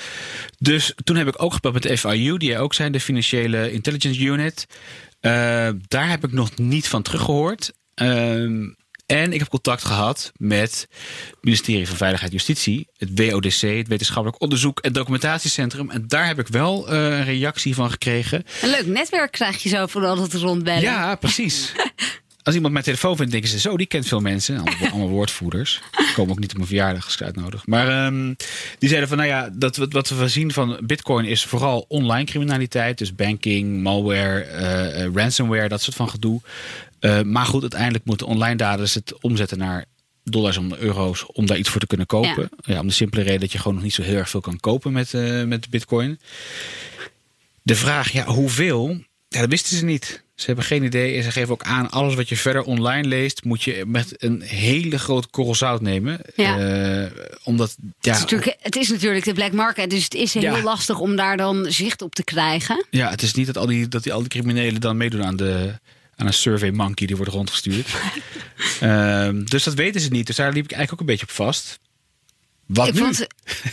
Dus 0.60 0.94
toen 1.04 1.16
heb 1.16 1.28
ik 1.28 1.42
ook 1.42 1.54
gebeld 1.54 1.74
met 1.74 1.84
de 1.84 1.98
FIU, 1.98 2.38
die 2.38 2.58
ook 2.58 2.74
zijn, 2.74 2.92
de 2.92 3.00
Financiële 3.00 3.72
Intelligence 3.72 4.22
Unit. 4.22 4.66
Eh, 5.20 5.32
daar 5.88 6.10
heb 6.10 6.24
ik 6.24 6.32
nog 6.32 6.58
niet 6.58 6.88
van 6.88 7.02
teruggehoord. 7.02 7.74
Ehm, 7.94 8.64
en 9.06 9.34
ik 9.34 9.40
heb 9.40 9.50
contact 9.50 9.86
gehad 9.86 10.32
met 10.38 10.88
het 11.30 11.38
ministerie 11.42 11.88
van 11.88 11.98
Veiligheid 11.98 12.32
en 12.32 12.38
Justitie, 12.38 12.88
het 12.98 13.10
WODC, 13.20 13.62
het 13.62 13.88
Wetenschappelijk 13.88 14.42
Onderzoek 14.42 14.80
en 14.80 14.94
Documentatiecentrum. 14.94 15.90
En 15.90 16.08
daar 16.08 16.28
heb 16.28 16.40
ik 16.40 16.48
wel 16.48 16.88
eh, 16.88 16.98
een 16.98 17.24
reactie 17.24 17.76
van 17.76 17.92
gekregen. 17.92 18.44
Een 18.62 18.70
leuk 18.70 18.86
netwerk 18.86 19.32
krijg 19.32 19.64
je 19.64 19.70
zo 19.70 19.86
vooral 19.86 20.16
dat 20.16 20.34
rondbellen. 20.34 20.82
Ja, 20.82 21.16
precies. 21.16 21.72
Als 22.46 22.56
iemand 22.56 22.74
mijn 22.74 22.86
telefoon 22.86 23.16
vindt, 23.16 23.32
denken 23.32 23.50
ze 23.50 23.60
zo, 23.60 23.78
die 23.78 23.88
kent 23.88 24.08
veel 24.08 24.20
mensen. 24.20 24.58
Allemaal, 24.58 24.90
allemaal 24.90 25.10
woordvoerders. 25.10 25.82
Komen 26.14 26.32
ook 26.32 26.40
niet 26.40 26.50
op 26.50 26.56
mijn 26.56 26.68
verjaardag 26.68 27.04
als 27.04 27.12
ik 27.12 27.18
ze 27.18 27.26
uitnodig. 27.26 27.66
Maar 27.66 27.88
ehm, 27.88 28.34
die 28.78 28.90
zeiden 28.90 29.10
van, 29.10 29.18
nou 29.18 29.30
ja, 29.30 29.50
dat, 29.54 29.78
wat, 29.78 29.92
wat 29.92 30.10
we 30.10 30.28
zien 30.28 30.52
van 30.52 30.80
bitcoin 30.84 31.26
is 31.26 31.46
vooral 31.46 31.86
online 31.88 32.26
criminaliteit. 32.26 32.98
Dus 32.98 33.16
banking, 33.16 33.82
malware, 33.82 34.42
eh, 34.42 35.04
eh, 35.04 35.14
ransomware, 35.14 35.68
dat 35.68 35.82
soort 35.82 35.96
van 35.96 36.10
gedoe. 36.10 36.42
Eh, 37.00 37.22
maar 37.22 37.46
goed, 37.46 37.62
uiteindelijk 37.62 38.06
moeten 38.06 38.28
online 38.28 38.56
daders 38.56 38.94
het 38.94 39.22
omzetten 39.22 39.58
naar 39.58 39.86
dollars 40.24 40.58
om 40.58 40.74
euro's 40.74 41.26
om 41.34 41.46
daar 41.46 41.58
iets 41.58 41.70
voor 41.70 41.82
te 41.82 41.88
kunnen 41.88 42.08
kopen. 42.08 42.50
Ja. 42.62 42.80
om 42.80 42.88
de 42.88 42.94
simpele 42.94 43.24
reden 43.24 43.40
dat 43.40 43.52
je 43.52 43.58
gewoon 43.58 43.74
nog 43.74 43.84
niet 43.84 43.94
zo 43.94 44.02
heel 44.02 44.18
erg 44.18 44.30
veel 44.30 44.42
kan 44.42 44.60
kopen 44.60 44.92
met, 44.92 45.14
met 45.46 45.70
bitcoin. 45.70 46.20
De 47.62 47.75
vraag, 47.75 48.12
ja, 48.12 48.25
hoeveel? 48.25 49.04
Ja, 49.28 49.40
dat 49.40 49.50
wisten 49.50 49.78
ze 49.78 49.86
niet. 49.86 50.25
Ze 50.36 50.46
hebben 50.46 50.65
geen 50.65 50.84
idee 50.84 51.18
en 51.18 51.24
ze 51.24 51.32
geven 51.32 51.51
ook 51.54 51.63
aan, 51.63 51.89
alles 51.92 52.15
wat 52.15 52.30
je 52.30 52.38
verder 52.38 52.63
online 52.63 53.08
leest, 53.08 53.44
moet 53.44 53.63
je 53.63 53.84
met 53.88 54.13
een 54.24 54.42
hele 54.42 55.00
grote 55.00 55.27
korrel 55.27 55.56
zout 55.56 55.82
nemen. 55.82 56.20
Ja. 56.36 56.58
Eh, 57.04 57.12
omdat, 57.44 57.75
ja, 57.80 57.88
Het, 58.12 58.15
is 58.15 58.20
natuurlijk, 58.22 58.56
het 58.60 58.75
is 58.75 58.89
natuurlijk 58.89 59.25
de 59.25 59.34
black 59.34 59.51
market, 59.51 59.89
dus 59.89 60.04
het 60.04 60.13
is 60.13 60.34
heel 60.34 60.42
Ja. 60.42 60.62
lastig 60.62 61.00
om 61.00 61.15
daar 61.15 61.38
dan 61.38 61.65
zicht 61.70 62.01
op 62.01 62.15
te 62.15 62.24
krijgen. 62.24 62.86
ja, 62.89 63.10
het 63.10 63.22
is 63.22 63.34
niet 63.34 63.46
dat 63.46 63.58
al 63.58 63.65
die, 63.65 63.88
dat 63.88 64.04
die, 64.04 64.13
al 64.13 64.20
die 64.20 64.30
criminelen 64.30 64.82
dan 64.82 64.98
meedoen 64.98 65.24
aan, 65.25 65.36
de, 65.36 65.80
aan 66.15 66.27
een 66.27 66.34
survey 66.34 66.72
monkey 66.72 67.08
die 67.08 67.15
wordt 67.15 67.32
rondgestuurd. 67.32 67.88
Ehm, 68.80 69.44
dus 69.44 69.63
dat 69.63 69.74
weten 69.74 70.01
ze 70.01 70.10
niet. 70.10 70.27
Dus 70.27 70.36
daar 70.36 70.54
liep 70.54 70.63
ik 70.65 70.72
eigenlijk 70.72 70.94
ook 70.94 71.00
een 71.00 71.15
beetje 71.15 71.25
op 71.25 71.46
vast. 71.46 71.80
Wat 72.65 72.88
ik 72.88 72.94
nu? 72.94 73.00
vond, 73.00 73.27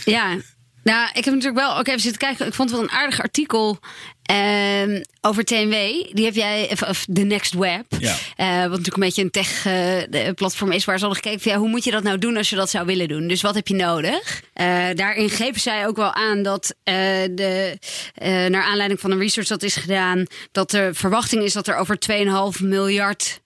ja. 0.05 0.37
Nou, 0.83 1.09
ik 1.13 1.25
heb 1.25 1.33
natuurlijk 1.33 1.65
wel 1.65 1.77
ook 1.77 1.87
even 1.87 1.99
zitten 1.99 2.21
kijken. 2.21 2.47
Ik 2.47 2.53
vond 2.53 2.69
het 2.69 2.79
wel 2.79 2.89
een 2.89 2.95
aardig 2.95 3.21
artikel 3.21 3.79
ehm, 4.23 5.01
over 5.21 5.43
TNW. 5.43 5.71
Die 6.11 6.25
heb 6.25 6.33
jij, 6.33 6.69
of, 6.87 7.05
The 7.13 7.21
Next 7.21 7.53
Web. 7.53 7.85
Ja. 7.99 8.15
Eh, 8.35 8.61
wat 8.61 8.69
natuurlijk 8.69 8.95
een 8.95 8.99
beetje 8.99 9.23
een 9.23 9.31
tech-platform 9.31 10.71
is 10.71 10.85
waar 10.85 10.99
ze 10.99 11.05
hadden 11.05 11.23
gekeken 11.23 11.41
van 11.41 11.51
ja, 11.51 11.57
hoe 11.57 11.69
moet 11.69 11.83
je 11.83 11.91
dat 11.91 12.03
nou 12.03 12.17
doen 12.17 12.37
als 12.37 12.49
je 12.49 12.55
dat 12.55 12.69
zou 12.69 12.85
willen 12.85 13.07
doen. 13.07 13.27
Dus 13.27 13.41
wat 13.41 13.55
heb 13.55 13.67
je 13.67 13.75
nodig? 13.75 14.41
Eh, 14.53 14.85
daarin 14.95 15.29
geven 15.29 15.61
zij 15.61 15.87
ook 15.87 15.95
wel 15.95 16.13
aan 16.13 16.43
dat 16.43 16.75
eh, 16.83 16.95
de, 17.31 17.77
eh, 18.13 18.45
naar 18.45 18.63
aanleiding 18.63 18.99
van 18.99 19.11
een 19.11 19.19
research 19.19 19.47
dat 19.47 19.63
is 19.63 19.75
gedaan, 19.75 20.25
dat 20.51 20.71
de 20.71 20.89
verwachting 20.93 21.43
is 21.43 21.53
dat 21.53 21.67
er 21.67 21.75
over 21.75 21.99
2,5 21.99 22.61
miljard 22.61 23.41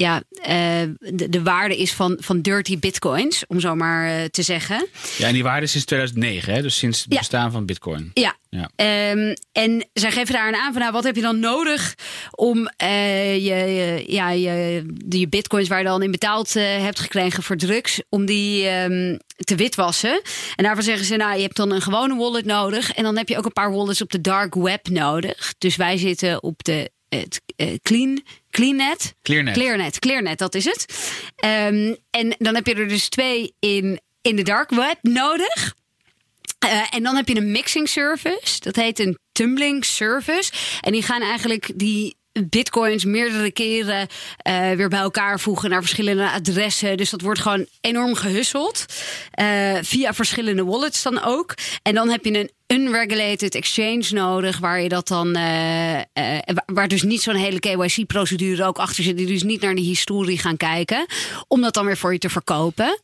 ja, 0.00 0.22
eh, 0.42 0.82
de, 0.98 1.28
de 1.28 1.42
waarde 1.42 1.76
is 1.78 1.92
van, 1.92 2.16
van 2.20 2.40
dirty 2.40 2.78
bitcoins, 2.78 3.44
om 3.46 3.60
zo 3.60 3.74
maar 3.74 4.08
eh, 4.08 4.24
te 4.24 4.42
zeggen. 4.42 4.86
Ja, 5.18 5.26
en 5.26 5.32
die 5.32 5.42
waarde 5.42 5.62
is 5.62 5.70
sinds 5.70 5.86
2009, 5.86 6.54
hè? 6.54 6.62
dus 6.62 6.76
sinds 6.78 7.02
het 7.02 7.12
Ja. 7.12 7.18
bestaan 7.18 7.52
van 7.52 7.66
bitcoin. 7.66 8.10
Ja. 8.14 8.38
Ja. 8.50 8.70
Ehm, 8.76 9.34
en 9.52 9.88
zij 9.92 10.10
geven 10.10 10.34
daar 10.34 10.54
aan 10.54 10.72
van, 10.72 10.80
nou, 10.80 10.92
wat 10.92 11.04
heb 11.04 11.14
je 11.16 11.20
dan 11.22 11.40
nodig 11.40 11.94
om 12.30 12.66
eh, 12.76 13.34
je, 13.34 13.54
je- 13.54 14.04
ja, 14.06 14.30
je, 14.30 14.84
je 15.08 15.28
bitcoins 15.28 15.68
waar 15.68 15.78
je 15.78 15.84
dan 15.84 16.02
in 16.02 16.10
betaald 16.10 16.54
hebt 16.54 17.00
gekregen 17.00 17.42
voor 17.42 17.56
drugs, 17.56 18.00
om 18.08 18.26
die 18.26 18.66
ehm, 18.66 19.16
te 19.36 19.54
witwassen. 19.54 20.20
En 20.56 20.64
daarvan 20.64 20.84
zeggen 20.84 21.04
ze, 21.06 21.16
nou, 21.16 21.36
je 21.36 21.42
hebt 21.42 21.56
dan 21.56 21.72
een 21.72 21.82
gewone 21.82 22.16
wallet 22.16 22.44
nodig. 22.44 22.92
En 22.92 23.02
dan 23.02 23.16
heb 23.16 23.28
je 23.28 23.38
ook 23.38 23.44
een 23.44 23.52
paar 23.52 23.72
wallets 23.72 24.02
op 24.02 24.10
de 24.10 24.20
dark 24.20 24.54
web 24.54 24.88
nodig. 24.88 25.54
Dus 25.58 25.76
wij 25.76 25.96
zitten 25.96 26.42
op 26.42 26.64
de 26.64 26.90
het, 27.10 27.40
eh, 27.56 27.74
clean, 27.82 28.22
cleannet. 28.50 29.14
Clearnet. 29.22 29.54
Clearnet, 29.54 29.98
Clearnet, 29.98 30.38
dat 30.38 30.54
is 30.54 30.64
het. 30.64 30.84
Ehm, 31.36 31.94
en 32.10 32.34
dan 32.38 32.54
heb 32.54 32.66
je 32.66 32.74
er 32.74 32.88
dus 32.88 33.08
twee 33.08 33.52
in 33.58 34.00
in 34.22 34.36
de 34.36 34.42
dark 34.42 34.70
web 34.70 34.98
nodig. 35.02 35.74
Uh, 36.64 36.94
en 36.94 37.02
dan 37.02 37.16
heb 37.16 37.28
je 37.28 37.36
een 37.36 37.50
mixing 37.50 37.88
service. 37.88 38.60
Dat 38.60 38.76
heet 38.76 38.98
een 38.98 39.18
tumbling 39.32 39.84
service. 39.84 40.52
En 40.80 40.92
die 40.92 41.02
gaan 41.02 41.22
eigenlijk 41.22 41.70
die 41.74 42.16
bitcoins 42.32 43.04
meerdere 43.04 43.50
keren 43.50 44.08
uh, 44.48 44.70
weer 44.70 44.88
bij 44.88 44.98
elkaar 44.98 45.40
voegen 45.40 45.70
naar 45.70 45.80
verschillende 45.80 46.30
adressen. 46.30 46.96
Dus 46.96 47.10
dat 47.10 47.20
wordt 47.20 47.40
gewoon 47.40 47.66
enorm 47.80 48.14
gehusseld. 48.14 48.84
Uh, 49.40 49.78
via 49.82 50.14
verschillende 50.14 50.64
wallets 50.64 51.02
dan 51.02 51.22
ook. 51.22 51.54
En 51.82 51.94
dan 51.94 52.08
heb 52.08 52.24
je 52.24 52.38
een 52.38 52.78
unregulated 52.78 53.54
exchange 53.54 54.06
nodig, 54.10 54.58
waar 54.58 54.80
je 54.80 54.88
dat 54.88 55.08
dan. 55.08 55.36
Uh, 55.36 56.00
waar 56.66 56.88
dus 56.88 57.02
niet 57.02 57.22
zo'n 57.22 57.34
hele 57.34 57.60
KYC-procedure 57.60 58.64
ook 58.64 58.78
achter 58.78 59.04
zit. 59.04 59.16
Die 59.16 59.26
dus 59.26 59.42
niet 59.42 59.60
naar 59.60 59.74
de 59.74 59.80
historie 59.80 60.38
gaan 60.38 60.56
kijken. 60.56 61.06
Om 61.48 61.60
dat 61.60 61.74
dan 61.74 61.86
weer 61.86 61.96
voor 61.96 62.12
je 62.12 62.18
te 62.18 62.30
verkopen. 62.30 63.00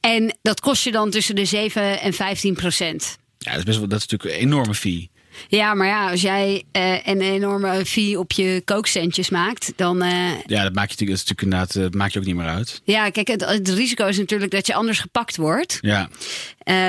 En 0.00 0.38
dat 0.42 0.60
kost 0.60 0.84
je 0.84 0.92
dan 0.92 1.10
tussen 1.10 1.34
de 1.34 1.44
7 1.44 2.00
en 2.00 2.12
15 2.12 2.54
procent. 2.54 3.16
Ja, 3.38 3.50
dat 3.50 3.58
is, 3.58 3.64
best 3.64 3.78
wel, 3.78 3.88
dat 3.88 3.98
is 3.98 4.06
natuurlijk 4.06 4.40
een 4.40 4.46
enorme 4.46 4.74
fee. 4.74 5.10
Ja, 5.48 5.74
maar 5.74 5.86
ja, 5.86 6.10
als 6.10 6.22
jij 6.22 6.64
uh, 6.72 7.06
een 7.06 7.20
enorme 7.20 7.86
fee 7.86 8.18
op 8.18 8.32
je 8.32 8.62
kookcentjes 8.64 9.30
maakt, 9.30 9.72
dan. 9.76 10.02
Uh, 10.02 10.30
ja, 10.46 10.62
dat 10.62 10.74
maak 10.74 10.90
je 10.90 10.96
natuurlijk, 10.98 11.26
dat 11.26 11.42
inderdaad, 11.42 11.72
dat 11.72 11.94
maakt 11.94 12.12
je 12.12 12.18
ook 12.18 12.24
niet 12.24 12.36
meer 12.36 12.46
uit. 12.46 12.80
Ja, 12.84 13.10
kijk, 13.10 13.28
het, 13.28 13.44
het 13.44 13.68
risico 13.68 14.06
is 14.06 14.18
natuurlijk 14.18 14.50
dat 14.50 14.66
je 14.66 14.74
anders 14.74 15.00
gepakt 15.00 15.36
wordt. 15.36 15.78
Ja. 15.80 16.08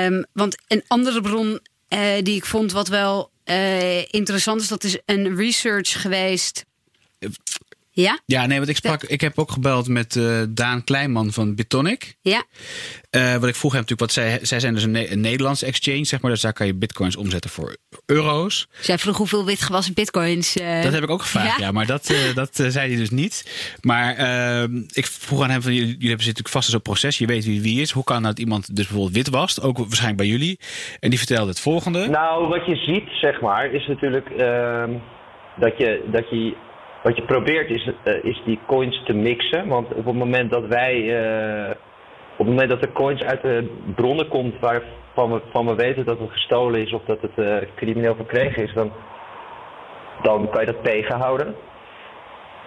Um, 0.06 0.24
want 0.32 0.56
een 0.68 0.82
andere 0.86 1.20
bron 1.20 1.60
uh, 1.88 2.00
die 2.22 2.36
ik 2.36 2.44
vond 2.44 2.72
wat 2.72 2.88
wel 2.88 3.32
interessant 4.10 4.60
is, 4.60 4.68
dat 4.68 4.84
is 4.84 4.98
een 5.06 5.36
research 5.36 6.00
geweest. 6.00 6.64
Ja? 7.94 8.18
Ja, 8.26 8.46
nee, 8.46 8.56
want 8.56 8.70
ik 8.70 8.76
sprak, 8.76 9.02
ik 9.02 9.20
heb 9.20 9.38
ook 9.38 9.50
gebeld 9.50 9.88
met 9.88 10.14
uh, 10.14 10.42
Daan 10.48 10.84
Kleinman 10.84 11.32
van 11.32 11.54
Bitonic. 11.54 12.16
Ja. 12.20 12.42
Uh, 13.10 13.36
wat 13.36 13.48
ik 13.48 13.54
vroeg 13.54 13.72
hem 13.72 13.80
natuurlijk, 13.80 14.00
wat 14.00 14.12
zij, 14.12 14.38
zij 14.42 14.60
zijn 14.60 14.74
dus 14.74 14.82
een, 14.82 14.90
ne 14.90 15.12
een 15.12 15.20
Nederlandse 15.20 15.66
exchange, 15.66 16.04
zeg 16.04 16.20
maar. 16.20 16.30
Dus 16.30 16.40
daar 16.40 16.52
kan 16.52 16.66
je 16.66 16.74
bitcoins 16.74 17.16
omzetten 17.16 17.50
voor 17.50 17.76
euro's. 18.06 18.68
Zij 18.80 18.98
vroeg 18.98 19.16
hoeveel 19.16 19.44
witgewassen 19.44 19.94
bitcoins. 19.94 20.56
Uh... 20.56 20.82
Dat 20.82 20.92
heb 20.92 21.02
ik 21.02 21.10
ook 21.10 21.22
gevraagd, 21.22 21.58
ja. 21.58 21.64
ja 21.64 21.72
maar 21.72 21.86
dat, 21.86 22.14
dat 22.34 22.54
zei 22.54 22.88
hij 22.88 22.96
dus 22.96 23.10
niet. 23.10 23.44
Maar 23.80 24.14
ehm, 24.14 24.76
ik 24.92 25.06
vroeg 25.06 25.42
aan 25.42 25.50
hem 25.50 25.62
van, 25.62 25.72
jullie, 25.72 25.88
jullie 25.88 26.08
hebben 26.08 26.26
natuurlijk 26.26 26.54
vast 26.54 26.70
zo'n 26.70 26.82
proces. 26.82 27.18
Je 27.18 27.26
weet 27.26 27.44
wie 27.44 27.62
wie 27.62 27.80
is. 27.80 27.90
Hoe 27.90 28.04
kan 28.04 28.22
dat 28.22 28.38
iemand 28.38 28.76
dus 28.76 28.86
bijvoorbeeld 28.86 29.16
wit 29.16 29.28
was? 29.28 29.60
Ook 29.60 29.78
waarschijnlijk 29.78 30.18
bij 30.18 30.30
jullie. 30.30 30.58
En 31.00 31.10
die 31.10 31.18
vertelde 31.18 31.50
het 31.50 31.60
volgende. 31.60 32.08
Nou, 32.08 32.48
wat 32.48 32.66
je 32.66 32.76
ziet, 32.76 33.08
zeg 33.20 33.40
maar, 33.40 33.72
is 33.72 33.86
natuurlijk 33.86 34.30
ehm, 34.30 34.90
dat 35.56 35.78
je... 35.78 36.08
Dat 36.12 36.30
je 36.30 36.56
wat 37.04 37.16
je 37.16 37.22
probeert 37.22 37.70
is, 37.70 37.86
uh, 37.86 38.24
is 38.24 38.42
die 38.44 38.58
coins 38.66 39.02
te 39.04 39.12
mixen. 39.12 39.68
Want 39.68 39.94
op 39.94 40.04
het 40.04 40.14
moment 40.14 40.50
dat 40.50 40.66
wij. 40.66 40.94
Uh, 40.94 41.70
op 42.32 42.46
het 42.46 42.48
moment 42.48 42.70
dat 42.70 42.82
er 42.82 42.92
coins 42.92 43.22
uit 43.22 43.42
de 43.42 43.70
bronnen 43.94 44.28
komt 44.28 44.58
waarvan 44.60 45.32
we, 45.32 45.40
van 45.50 45.66
we 45.66 45.74
weten 45.74 46.04
dat 46.04 46.18
het 46.18 46.30
gestolen 46.30 46.80
is 46.80 46.92
of 46.92 47.02
dat 47.04 47.20
het 47.20 47.30
uh, 47.36 47.56
crimineel 47.74 48.14
verkregen 48.14 48.62
is, 48.62 48.72
dan, 48.72 48.92
dan 50.22 50.50
kan 50.50 50.60
je 50.60 50.72
dat 50.72 50.84
tegenhouden. 50.84 51.54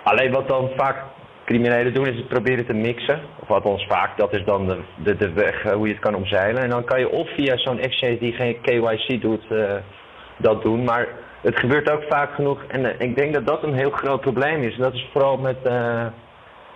Alleen 0.04 0.32
wat 0.32 0.48
dan 0.48 0.70
vaak 0.76 1.04
criminelen 1.46 1.94
doen 1.94 2.08
is 2.08 2.16
het 2.16 2.28
proberen 2.28 2.66
te 2.66 2.74
mixen. 2.74 3.20
Of 3.40 3.52
althans 3.52 3.86
vaak, 3.86 4.18
dat 4.18 4.34
is 4.34 4.44
dan 4.46 4.68
de, 4.68 4.80
de, 5.04 5.16
de 5.16 5.32
weg 5.34 5.64
hoe 5.64 5.88
je 5.88 5.94
het 5.94 6.04
kan 6.04 6.16
omzeilen. 6.16 6.64
En 6.64 6.70
dan 6.70 6.84
kan 6.84 7.00
je 7.00 7.10
of 7.10 7.30
via 7.30 7.58
zo'n 7.58 7.80
exchange 7.80 8.18
die 8.18 8.34
geen 8.34 8.62
KYC 8.62 9.22
doet, 9.22 9.44
dat 10.38 10.62
doen. 10.62 10.84
Maar 10.84 11.08
het 11.42 11.60
gebeurt 11.60 11.92
ook 11.92 12.04
vaak 12.10 12.34
genoeg. 12.34 12.64
En 12.68 12.82
uh, 12.86 12.90
ik 12.98 13.18
denk 13.18 13.34
dat 13.34 13.46
dat 13.46 13.64
een 13.64 13.74
heel 13.74 13.92
groot 13.92 14.22
probleem 14.22 14.62
is. 14.62 14.76
En 14.76 14.82
dat 14.82 14.94
is 14.94 15.10
vooral 15.12 15.38
met 15.38 15.58
uh, 15.68 16.06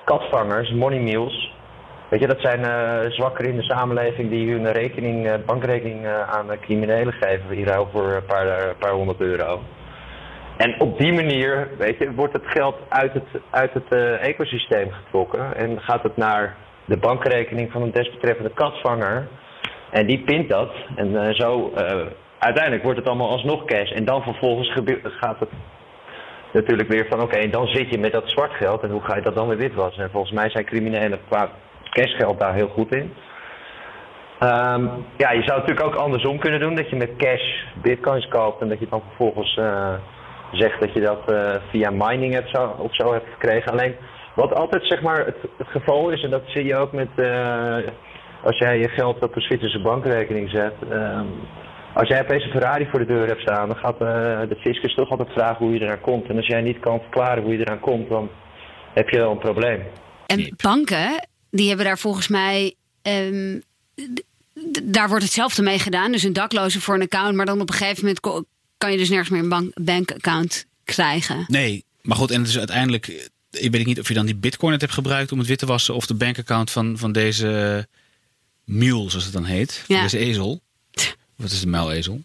katvangers, 0.03 0.71
money 0.71 0.99
mules. 0.99 1.53
Weet 2.09 2.19
je, 2.19 2.27
dat 2.27 2.41
zijn 2.41 2.59
uh, 2.59 3.11
zwakkeren 3.11 3.51
in 3.51 3.57
de 3.57 3.63
samenleving 3.63 4.29
die 4.29 4.51
hun 4.51 4.71
rekening, 4.71 5.45
bankrekening 5.45 6.07
aan 6.07 6.59
criminelen 6.61 7.13
geven. 7.13 7.63
Ruil 7.63 7.89
voor 7.91 8.11
een 8.11 8.25
paar, 8.25 8.75
paar 8.75 8.91
honderd 8.91 9.19
euro. 9.19 9.61
En 10.57 10.79
op 10.79 10.99
die 10.99 11.13
manier, 11.13 11.67
weet 11.77 11.97
je, 11.97 12.13
wordt 12.13 12.33
het 12.33 12.45
geld 12.45 12.75
uit 12.89 13.13
het, 13.13 13.41
uit 13.49 13.73
het 13.73 14.19
ecosysteem 14.19 14.91
getrokken. 14.91 15.55
En 15.55 15.81
gaat 15.81 16.03
het 16.03 16.17
naar 16.17 16.55
de 16.85 16.97
bankrekening 16.97 17.71
van 17.71 17.81
een 17.81 17.91
desbetreffende 17.91 18.51
katvanger. 18.53 19.27
En 19.91 20.05
die 20.05 20.23
pint 20.23 20.49
dat. 20.49 20.71
En 20.95 21.35
zo 21.35 21.73
uiteindelijk 22.41 22.83
wordt 22.83 22.99
het 22.99 23.07
allemaal 23.07 23.29
alsnog 23.29 23.65
cash. 23.65 23.91
En 23.91 24.05
dan 24.05 24.21
vervolgens 24.21 24.73
gaat 25.03 25.39
het 25.39 25.49
natuurlijk 26.53 26.89
weer 26.89 27.05
van 27.09 27.21
oké, 27.21 27.35
okay, 27.35 27.49
dan 27.49 27.67
zit 27.67 27.89
je 27.89 27.99
met 27.99 28.11
dat 28.11 28.29
zwart 28.29 28.53
geld 28.53 28.83
en 28.83 28.89
hoe 28.89 29.01
ga 29.01 29.15
je 29.15 29.21
dat 29.21 29.35
dan 29.35 29.47
weer 29.47 29.57
witwassen? 29.57 30.03
En 30.03 30.11
volgens 30.11 30.33
mij 30.33 30.49
zijn 30.49 30.65
criminelen 30.65 31.19
qua 31.29 31.49
cashgeld 31.89 32.39
daar 32.39 32.53
heel 32.53 32.67
goed 32.67 32.95
in. 32.95 33.13
Um, 34.43 35.05
ja, 35.17 35.31
je 35.31 35.43
zou 35.43 35.59
het 35.59 35.67
natuurlijk 35.67 35.85
ook 35.85 35.95
andersom 35.95 36.39
kunnen 36.39 36.59
doen, 36.59 36.75
dat 36.75 36.89
je 36.89 36.95
met 36.95 37.15
cash 37.17 37.63
bitcoins 37.81 38.27
koopt 38.27 38.61
en 38.61 38.69
dat 38.69 38.79
je 38.79 38.87
dan 38.89 39.01
vervolgens 39.07 39.57
uh, 39.57 39.93
zegt 40.51 40.79
dat 40.79 40.93
je 40.93 41.01
dat 41.01 41.31
uh, 41.31 41.55
via 41.69 41.89
mining 41.89 42.33
hebt 42.33 42.49
zo, 42.49 42.75
of 42.77 42.95
zo 42.95 43.13
hebt 43.13 43.27
gekregen. 43.31 43.71
Alleen 43.71 43.95
wat 44.33 44.55
altijd 44.55 44.85
zeg 44.85 45.01
maar 45.01 45.25
het, 45.25 45.37
het 45.57 45.67
geval 45.67 46.09
is, 46.09 46.23
en 46.23 46.29
dat 46.29 46.43
zie 46.45 46.65
je 46.65 46.75
ook 46.75 46.91
met 46.91 47.09
uh, 47.15 47.75
als 48.43 48.57
jij 48.57 48.77
je 48.77 48.89
geld 48.89 49.23
op 49.23 49.35
een 49.35 49.41
Zwitserse 49.41 49.81
bankrekening 49.81 50.49
zet. 50.49 50.73
Um, 50.91 51.27
als 51.93 52.07
jij 52.07 52.21
opeens 52.21 52.43
een 52.43 52.51
Ferrari 52.51 52.87
voor 52.89 52.99
de 52.99 53.05
deur 53.05 53.27
hebt 53.27 53.41
staan, 53.41 53.67
dan 53.67 53.77
gaat 53.77 53.93
uh, 53.93 54.49
de 54.49 54.57
fiscus 54.59 54.95
toch 54.95 55.09
altijd 55.09 55.29
vragen 55.29 55.65
hoe 55.65 55.73
je 55.73 55.81
eraan 55.81 56.01
komt. 56.01 56.29
En 56.29 56.35
als 56.35 56.47
jij 56.47 56.61
niet 56.61 56.79
kan 56.79 56.99
verklaren 56.99 57.43
hoe 57.43 57.53
je 57.53 57.59
eraan 57.59 57.79
komt, 57.79 58.09
dan 58.09 58.29
heb 58.93 59.09
je 59.09 59.17
wel 59.17 59.31
een 59.31 59.37
probleem. 59.37 59.83
En 60.27 60.53
banken, 60.61 61.27
die 61.49 61.67
hebben 61.67 61.85
daar 61.85 61.99
volgens 61.99 62.27
mij. 62.27 62.75
Um, 63.01 63.61
daar 64.83 65.09
wordt 65.09 65.23
hetzelfde 65.23 65.61
mee 65.61 65.79
gedaan. 65.79 66.11
Dus 66.11 66.23
een 66.23 66.33
dakloze 66.33 66.81
voor 66.81 66.95
een 66.95 67.01
account. 67.01 67.35
Maar 67.35 67.45
dan 67.45 67.61
op 67.61 67.69
een 67.69 67.75
gegeven 67.75 68.05
moment 68.05 68.45
kan 68.77 68.91
je 68.91 68.97
dus 68.97 69.09
nergens 69.09 69.29
meer 69.29 69.41
een 69.41 69.49
bank, 69.49 69.71
bankaccount 69.81 70.65
krijgen. 70.83 71.45
Nee, 71.47 71.85
maar 72.01 72.17
goed, 72.17 72.31
en 72.31 72.39
het 72.39 72.49
is 72.49 72.57
uiteindelijk. 72.57 73.29
Ik 73.51 73.71
weet 73.71 73.85
niet 73.85 73.99
of 73.99 74.07
je 74.07 74.13
dan 74.13 74.25
die 74.25 74.35
bitcoin 74.35 74.79
hebt 74.79 74.91
gebruikt 74.91 75.31
om 75.31 75.37
het 75.37 75.47
wit 75.47 75.57
te 75.57 75.65
wassen. 75.65 75.95
Of 75.95 76.05
de 76.05 76.13
bankaccount 76.13 76.71
van, 76.71 76.97
van 76.97 77.11
deze 77.11 77.87
mule, 78.65 79.09
zoals 79.09 79.23
het 79.25 79.33
dan 79.33 79.45
heet. 79.45 79.83
Ja. 79.87 80.01
Deze 80.01 80.17
ezel. 80.17 80.61
Wat 81.41 81.51
is 81.51 81.59
de 81.59 81.67
muilezel? 81.67 82.23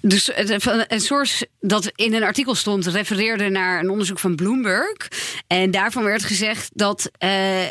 Dus 0.00 0.30
een 0.34 1.00
source 1.00 1.48
dat 1.60 1.92
in 1.94 2.14
een 2.14 2.22
artikel 2.22 2.54
stond 2.54 2.86
refereerde 2.86 3.48
naar 3.48 3.80
een 3.80 3.90
onderzoek 3.90 4.18
van 4.18 4.36
Bloomberg. 4.36 5.08
En 5.46 5.70
daarvan 5.70 6.04
werd 6.04 6.24
gezegd 6.24 6.70
dat 6.74 7.10
uh, 7.18 7.66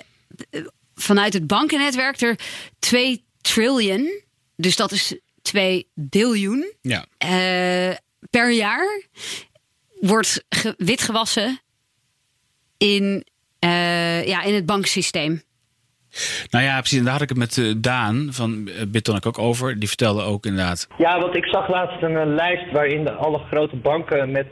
vanuit 0.95 1.33
het 1.33 1.47
bankennetwerk 1.47 2.21
er 2.21 2.39
2 2.79 3.23
triljoen, 3.41 4.21
dus 4.55 4.75
dat 4.75 4.91
is 4.91 5.15
2 5.41 5.88
biljoen, 5.93 6.73
ja. 6.81 7.05
uh, 7.25 7.95
per 8.29 8.51
jaar 8.51 9.03
wordt 9.99 10.43
witgewassen 10.77 11.61
in, 12.77 13.25
uh, 13.59 14.27
ja, 14.27 14.41
in 14.41 14.53
het 14.53 14.65
banksysteem. 14.65 15.43
Nou 16.49 16.65
ja, 16.65 16.77
precies. 16.79 16.97
En 16.97 17.03
daar 17.03 17.13
had 17.13 17.21
ik 17.21 17.29
het 17.29 17.38
met 17.38 17.57
uh, 17.57 17.73
Daan 17.77 18.27
van 18.31 18.69
uh, 19.07 19.15
ook 19.27 19.39
over. 19.39 19.79
Die 19.79 19.88
vertelde 19.88 20.23
ook 20.23 20.45
inderdaad. 20.45 20.88
Ja, 20.97 21.19
want 21.19 21.35
ik 21.35 21.45
zag 21.45 21.69
laatst 21.69 22.01
een 22.01 22.11
uh, 22.11 22.21
lijst 22.25 22.71
waarin 22.71 23.17
alle 23.17 23.39
grote 23.51 23.75
banken 23.75 24.31
met 24.31 24.47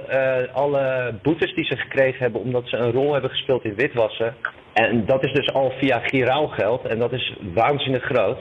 alle 0.53 1.13
boetes 1.24 1.55
die 1.55 1.65
ze 1.65 1.77
gekregen 1.77 2.19
hebben 2.19 2.41
omdat 2.41 2.67
ze 2.67 2.77
een 2.77 2.91
rol 2.91 3.13
hebben 3.13 3.29
gespeeld 3.29 3.63
in 3.63 3.75
witwassen. 3.75 4.36
En 4.74 5.05
dat 5.05 5.24
is 5.25 5.33
dus 5.33 5.53
al 5.53 5.74
via 5.79 6.00
giraal 6.00 6.47
geld 6.47 6.86
en 6.86 7.00
dat 7.00 7.13
is 7.13 7.36
waanzinnig 7.53 8.03
groot. 8.03 8.38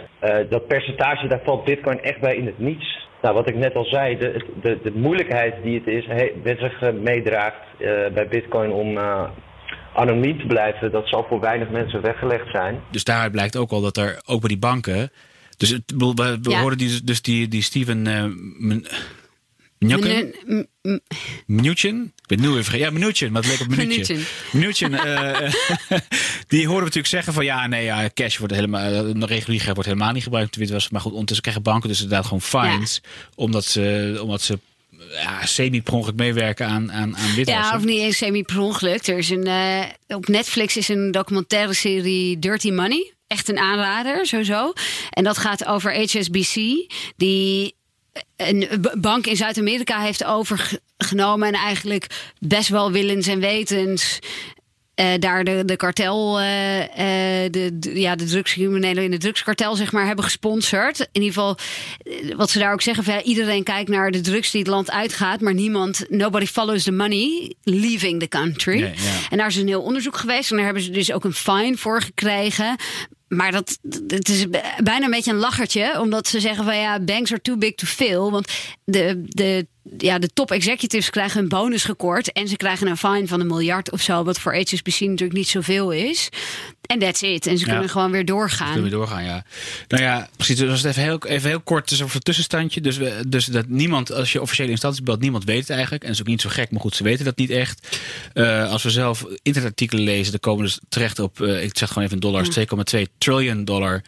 dat 0.48 0.66
percentage, 0.66 1.26
daar 1.26 1.40
valt 1.44 1.64
Bitcoin 1.64 2.02
echt 2.02 2.20
bij 2.20 2.36
in 2.36 2.46
het 2.46 2.58
niets. 2.58 3.08
Nou, 3.22 3.34
wat 3.34 3.48
ik 3.48 3.56
net 3.56 3.74
al 3.74 3.84
zei, 3.84 4.18
de, 4.18 4.44
de, 4.62 4.78
de 4.82 4.92
moeilijkheid 4.94 5.54
die 5.62 5.78
het 5.78 5.86
is, 5.86 6.06
met 6.42 6.58
zich 6.58 6.92
meedraagt 6.92 7.62
bij 8.14 8.28
Bitcoin 8.28 8.70
om 8.70 8.98
anoniem 9.96 10.38
te 10.38 10.46
blijven, 10.46 10.92
dat 10.92 11.08
zal 11.08 11.26
voor 11.28 11.40
weinig 11.40 11.68
mensen 11.70 12.02
weggelegd 12.02 12.50
zijn. 12.50 12.80
Dus 12.90 13.04
daaruit 13.04 13.32
blijkt 13.32 13.56
ook 13.56 13.70
al 13.70 13.80
dat 13.80 13.96
er 13.96 14.20
ook 14.24 14.40
bij 14.40 14.48
die 14.48 14.58
banken. 14.58 15.10
Dus 15.56 15.68
het, 15.68 15.82
we, 15.96 16.38
we 16.42 16.56
hoorden 16.56 16.78
die, 16.78 17.04
dus 17.04 17.22
die, 17.22 17.48
die 17.48 17.62
Steven 17.62 18.06
uh, 18.06 18.24
Mnuchin? 21.46 22.12
Ik 22.16 22.26
ben 22.26 22.40
nu 22.40 22.48
even 22.48 22.64
vergeten. 22.64 22.86
Ja, 22.86 22.98
Mnuchin, 22.98 23.32
maar 23.32 23.42
het 23.42 23.50
leek 23.50 23.60
op 23.60 23.68
Mnuchin. 23.68 24.24
Mnuchin. 24.52 24.92
uh, 24.92 24.98
die 26.48 26.66
hoorden 26.66 26.78
we 26.78 26.84
natuurlijk 26.84 27.06
zeggen 27.06 27.32
van 27.32 27.44
ja, 27.44 27.66
nee, 27.66 27.84
ja, 27.84 28.10
cash 28.14 28.38
wordt 28.38 28.54
helemaal, 28.54 29.14
uh, 29.16 29.22
regulier 29.22 29.64
wordt 29.64 29.88
helemaal 29.88 30.12
niet 30.12 30.22
gebruikt. 30.22 30.90
Maar 30.90 31.00
goed, 31.00 31.12
ondertussen 31.12 31.42
krijgen 31.42 31.62
banken 31.62 31.88
dus 31.88 32.00
inderdaad 32.02 32.26
gewoon 32.26 32.42
fines. 32.42 33.02
Omdat, 33.34 33.64
ze, 33.64 34.18
omdat 34.22 34.42
ze 34.42 34.58
ja, 35.22 35.46
semi-per 35.46 36.12
meewerken 36.16 36.66
aan, 36.66 36.92
aan, 36.92 37.16
aan 37.16 37.34
witwassen. 37.34 37.64
Ja, 37.64 37.76
of 37.76 37.84
niet 37.84 38.00
eens 38.00 38.16
semi-per 38.16 38.84
Er 38.84 39.18
is 39.18 39.30
een, 39.30 39.46
uh, 39.46 39.82
op 40.08 40.28
Netflix 40.28 40.76
is 40.76 40.88
een 40.88 41.10
documentaire 41.10 41.74
serie 41.74 42.38
Dirty 42.38 42.70
Money. 42.70 43.12
Echt 43.26 43.48
een 43.48 43.58
aanrader, 43.58 44.26
sowieso. 44.26 44.72
En 45.10 45.24
dat 45.24 45.38
gaat 45.38 45.66
over 45.66 45.94
HSBC, 45.94 46.54
die 47.16 47.74
een 48.36 48.86
bank 48.98 49.26
in 49.26 49.36
Zuid-Amerika 49.36 50.00
heeft 50.00 50.24
overgenomen 50.24 51.48
en 51.48 51.54
eigenlijk 51.54 52.06
best 52.38 52.68
wel 52.68 52.92
willens 52.92 53.26
en 53.26 53.40
wetens 53.40 54.18
eh, 54.96 55.06
daar 55.18 55.44
de, 55.44 55.64
de 55.64 55.76
kartel, 55.76 56.40
eh, 56.40 56.82
eh, 57.44 57.52
de, 57.52 57.78
de- 57.78 58.00
ja, 58.00 58.16
de 58.16 58.24
drugscriminelen 58.24 59.04
in 59.04 59.12
het 59.12 59.20
drugskartel, 59.20 59.76
zeg 59.76 59.92
maar, 59.92 60.06
hebben 60.06 60.24
gesponsord. 60.24 60.98
In 61.00 61.22
ieder 61.22 61.28
geval, 61.32 61.56
wat 62.36 62.50
ze 62.50 62.58
daar 62.58 62.72
ook 62.72 62.82
zeggen, 62.82 63.04
van, 63.04 63.14
ja, 63.14 63.22
iedereen 63.22 63.62
kijkt 63.62 63.88
naar 63.88 64.10
de 64.10 64.20
drugs 64.20 64.50
die 64.50 64.60
het 64.60 64.70
land 64.70 64.90
uitgaat, 64.90 65.40
maar 65.40 65.54
niemand, 65.54 66.04
nobody 66.08 66.46
follows 66.46 66.82
the 66.82 66.92
money 66.92 67.54
leaving 67.62 68.20
the 68.20 68.28
country. 68.28 68.78
Ja. 68.78 68.92
En 69.30 69.38
daar 69.38 69.46
is 69.46 69.56
een 69.56 69.66
heel 69.68 69.82
onderzoek 69.82 70.16
geweest 70.16 70.50
en 70.50 70.56
daar 70.56 70.64
hebben 70.64 70.82
ze 70.82 70.90
dus 70.90 71.12
ook 71.12 71.24
een 71.24 71.32
fine 71.34 71.76
voor 71.76 72.02
gekregen. 72.02 72.76
Maar 73.28 73.52
dat, 73.52 73.78
het 74.06 74.28
is 74.28 74.46
bijna 74.82 75.04
een 75.04 75.10
beetje 75.10 75.30
een 75.32 75.38
lachertje, 75.38 76.00
omdat 76.00 76.28
ze 76.28 76.40
zeggen 76.40 76.64
van 76.64 76.76
ja, 76.76 77.00
banks 77.00 77.32
are 77.32 77.40
too 77.40 77.56
big 77.56 77.74
to 77.74 77.86
fail. 77.86 78.30
Want 78.30 78.52
de, 78.84 79.22
de, 79.26 79.66
ja, 79.98 80.18
de 80.18 80.30
top 80.34 80.50
executives 80.50 81.10
krijgen 81.10 81.40
een 81.42 81.48
bonus 81.48 81.84
gekort 81.84 82.32
en 82.32 82.48
ze 82.48 82.56
krijgen 82.56 82.86
een 82.86 82.96
fine 82.96 83.26
van 83.26 83.40
een 83.40 83.46
miljard 83.46 83.90
of 83.90 84.00
zo, 84.00 84.24
wat 84.24 84.38
voor 84.40 84.54
HSBC 84.56 85.00
natuurlijk 85.00 85.32
niet 85.32 85.48
zoveel 85.48 85.90
is. 85.92 86.28
En 86.86 86.98
that's 86.98 87.22
it. 87.22 87.46
En 87.46 87.58
ze 87.58 87.64
Ja. 87.66 87.72
kunnen 87.72 87.88
gewoon 87.90 88.10
weer 88.10 88.24
doorgaan. 88.24 88.72
Kunnen 88.72 88.90
we 88.90 88.96
doorgaan, 88.96 89.24
ja. 89.24 89.44
Nou 89.88 90.02
ja, 90.02 90.28
precies. 90.36 90.56
Dus 90.56 90.84
even 90.84 91.02
heel, 91.02 91.18
even 91.24 91.48
heel 91.48 91.60
kort 91.60 91.88
dus 91.88 92.02
over 92.02 92.14
het 92.14 92.24
tussenstandje. 92.24 92.80
Dus, 92.80 92.96
we, 92.96 93.24
dus 93.28 93.44
dat 93.44 93.68
niemand, 93.68 94.12
als 94.12 94.32
je 94.32 94.40
officiële 94.40 94.70
instanties 94.70 95.02
belt, 95.02 95.20
niemand 95.20 95.44
weet 95.44 95.60
het 95.60 95.70
eigenlijk. 95.70 96.02
En 96.02 96.08
dat 96.08 96.16
is 96.16 96.22
ook 96.22 96.30
niet 96.30 96.40
zo 96.40 96.48
gek, 96.50 96.70
maar 96.70 96.80
goed, 96.80 96.94
ze 96.96 97.02
weten 97.02 97.24
dat 97.24 97.36
niet 97.36 97.50
echt. 97.50 97.98
Eh, 98.32 98.70
als 98.70 98.82
we 98.82 98.90
zelf 98.90 99.24
internetartikelen 99.42 100.04
lezen, 100.04 100.30
dan 100.30 100.40
komen 100.40 100.60
we 100.64 100.66
dus 100.66 100.78
terecht 100.88 101.18
op, 101.18 101.40
eh, 101.40 101.62
ik 101.62 101.78
zeg 101.78 101.88
gewoon 101.88 102.04
even 102.04 102.14
in 102.16 102.20
dollars, 102.22 102.48
2,2 102.48 103.06
triljoen 103.18 103.64
dollar. 103.64 104.02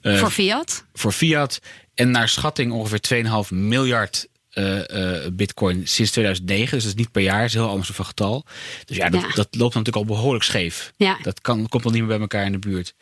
eh, 0.00 0.18
voor 0.18 0.30
Fiat. 0.30 0.84
voor 0.94 1.12
fiat. 1.12 1.60
En 1.94 2.10
naar 2.10 2.28
schatting 2.28 2.72
ongeveer 2.72 3.00
2,5 3.00 3.50
miljard 3.50 4.26
eh, 4.54 5.24
eh, 5.24 5.32
bitcoin 5.32 5.86
sinds 5.86 6.10
2009. 6.10 6.70
Dus 6.70 6.82
dat 6.82 6.92
is 6.92 6.98
niet 6.98 7.10
per 7.12 7.22
jaar, 7.22 7.44
is 7.44 7.54
een 7.54 7.60
heel 7.60 7.70
anders 7.70 7.90
van 7.90 8.04
getal. 8.04 8.44
Dus 8.84 8.96
ja, 8.96 9.08
dat, 9.08 9.20
Ja. 9.20 9.28
dat 9.34 9.48
loopt 9.50 9.74
natuurlijk 9.74 10.08
al 10.08 10.14
behoorlijk 10.14 10.44
scheef. 10.44 10.92
Ja. 10.96 11.18
Dat 11.22 11.40
kan, 11.40 11.68
komt 11.68 11.84
al 11.84 11.90
niet 11.90 12.00
meer 12.00 12.08
bij 12.08 12.20
elkaar 12.20 12.46
in 12.46 12.52
de 12.52 12.58
buurt. 12.58 12.94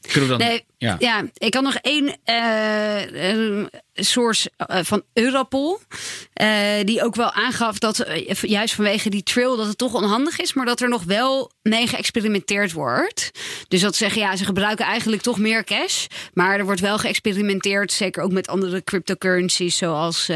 Kunnen 0.00 0.30
we 0.30 0.36
dan... 0.36 0.46
Nee, 0.46 0.64
ja. 0.78 0.96
ja. 0.98 1.24
ik 1.34 1.54
had 1.54 1.62
nog 1.62 1.74
één 1.74 2.16
eh, 2.24 3.64
source 3.94 4.50
eh, 4.56 4.78
van 4.82 5.02
Europol. 5.12 5.80
eh, 6.32 6.84
die 6.84 7.02
ook 7.02 7.14
wel 7.14 7.32
aangaf 7.32 7.78
dat 7.78 8.06
juist 8.40 8.74
vanwege 8.74 9.10
die 9.10 9.22
trail 9.22 9.56
dat 9.56 9.66
het 9.66 9.78
toch 9.78 9.94
onhandig 9.94 10.40
is. 10.40 10.52
Maar 10.52 10.66
dat 10.66 10.80
er 10.80 10.88
nog 10.88 11.04
wel 11.04 11.50
mee 11.62 11.86
geëxperimenteerd 11.86 12.72
wordt. 12.72 13.30
Dus 13.68 13.80
dat 13.80 13.96
ze 13.96 14.04
zeggen, 14.04 14.20
ja, 14.20 14.36
ze 14.36 14.44
gebruiken 14.44 14.84
eigenlijk 14.84 15.22
toch 15.22 15.38
meer 15.38 15.64
cash. 15.64 16.06
Maar 16.32 16.58
er 16.58 16.64
wordt 16.64 16.80
wel 16.80 16.98
geëxperimenteerd. 16.98 17.92
Zeker 17.92 18.22
ook 18.22 18.32
met 18.32 18.48
andere 18.48 18.84
cryptocurrencies 18.84 19.76
zoals, 19.76 20.26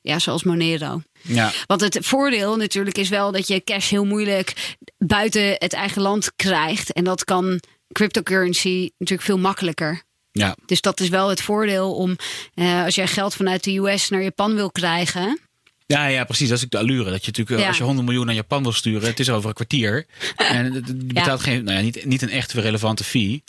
ja, 0.00 0.18
zoals 0.18 0.42
Monero. 0.42 1.02
Ja. 1.22 1.52
Want 1.66 1.80
het 1.80 1.98
voordeel 2.00 2.56
natuurlijk 2.56 2.98
is 2.98 3.08
wel 3.08 3.32
dat 3.32 3.48
je 3.48 3.64
cash 3.64 3.90
heel 3.90 4.04
moeilijk 4.04 4.76
buiten 4.98 5.56
het 5.58 5.72
eigen 5.72 6.02
land 6.02 6.32
krijgt. 6.36 6.92
En 6.92 7.04
dat 7.04 7.24
kan 7.24 7.60
cryptocurrency 7.92 8.90
natuurlijk 8.98 9.28
veel 9.28 9.38
makkelijker. 9.38 10.02
Ja. 10.32 10.56
Dus 10.66 10.80
dat 10.80 11.00
is 11.00 11.08
wel 11.08 11.28
het 11.28 11.40
voordeel 11.42 11.94
om, 11.94 12.16
eh, 12.54 12.84
als 12.84 12.94
jij 12.94 13.06
geld 13.06 13.34
vanuit 13.34 13.64
de 13.64 13.76
US 13.76 14.08
naar 14.08 14.22
Japan 14.22 14.54
wil 14.54 14.70
krijgen. 14.70 15.38
Ja, 15.86 16.06
ja, 16.06 16.24
precies. 16.24 16.48
Dat 16.48 16.58
is 16.58 16.68
de 16.68 16.78
allure. 16.78 17.10
Dat 17.10 17.20
je 17.24 17.26
natuurlijk, 17.26 17.60
Ja. 17.60 17.66
als 17.68 17.76
je 17.76 17.82
100 17.84 18.06
miljoen 18.06 18.26
naar 18.26 18.34
Japan 18.34 18.62
wil 18.62 18.72
sturen, 18.72 19.08
het 19.08 19.20
is 19.20 19.30
over 19.30 19.48
een 19.48 19.54
kwartier. 19.54 20.06
En 20.36 20.72
je 20.72 20.80
betaalt 21.06 21.40
geen, 21.40 21.64
nou 21.64 21.76
ja, 21.76 21.82
niet, 21.82 22.04
niet 22.04 22.22
een 22.22 22.30
echt 22.30 22.52
relevante 22.52 23.04
fee. 23.04 23.42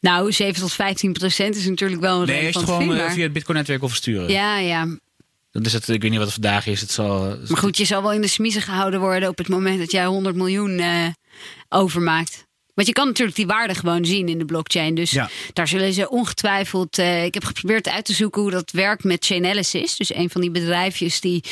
Nou, 0.00 0.32
7 0.32 0.60
tot 0.60 0.72
15 0.72 1.12
procent 1.12 1.56
is 1.56 1.66
natuurlijk 1.68 2.00
wel 2.00 2.20
een 2.20 2.26
Nee, 2.26 2.44
als 2.44 2.52
je 2.52 2.58
het 2.60 2.68
gewoon 2.68 2.88
fee, 2.88 2.96
maar- 2.98 3.12
via 3.12 3.22
het 3.22 3.32
Bitcoin-netwerk 3.32 3.80
wil 3.80 3.88
versturen. 3.88 4.28
Ja, 4.30 4.58
ja. 4.58 4.98
Dan 5.50 5.62
is 5.64 5.72
het, 5.72 5.88
ik 5.88 6.00
weet 6.02 6.10
niet 6.10 6.18
wat 6.20 6.32
het 6.32 6.40
vandaag 6.42 6.66
is. 6.66 6.80
Het 6.80 6.90
zal, 6.90 7.36
Maar 7.48 7.58
goed, 7.58 7.76
je 7.76 7.84
zal 7.84 8.02
wel 8.02 8.12
in 8.12 8.20
de 8.20 8.26
smiezen 8.26 8.62
gehouden 8.62 9.00
worden 9.00 9.28
op 9.28 9.38
het 9.38 9.48
moment 9.48 9.78
dat 9.78 9.90
jij 9.90 10.06
100 10.06 10.36
miljoen 10.36 10.78
eh, 10.78 11.06
overmaakt. 11.68 12.46
Want 12.74 12.86
je 12.88 12.92
kan 12.94 13.06
natuurlijk 13.06 13.36
die 13.36 13.46
waarde 13.46 13.74
gewoon 13.74 14.04
zien 14.04 14.28
in 14.28 14.38
de 14.38 14.44
blockchain. 14.44 14.94
Dus 14.94 15.10
Ja. 15.10 15.30
daar 15.52 15.68
zullen 15.68 15.92
ze 15.92 16.10
ongetwijfeld. 16.10 16.98
eh, 16.98 17.24
ik 17.24 17.34
heb 17.34 17.44
geprobeerd 17.44 17.88
uit 17.88 18.04
te 18.04 18.12
zoeken 18.12 18.42
hoe 18.42 18.50
dat 18.50 18.70
werkt 18.70 19.04
met 19.04 19.24
Chainalysis. 19.24 19.96
Dus 19.96 20.14
een 20.14 20.30
van 20.30 20.40
die 20.40 20.50
bedrijfjes 20.50 21.20
die 21.20 21.42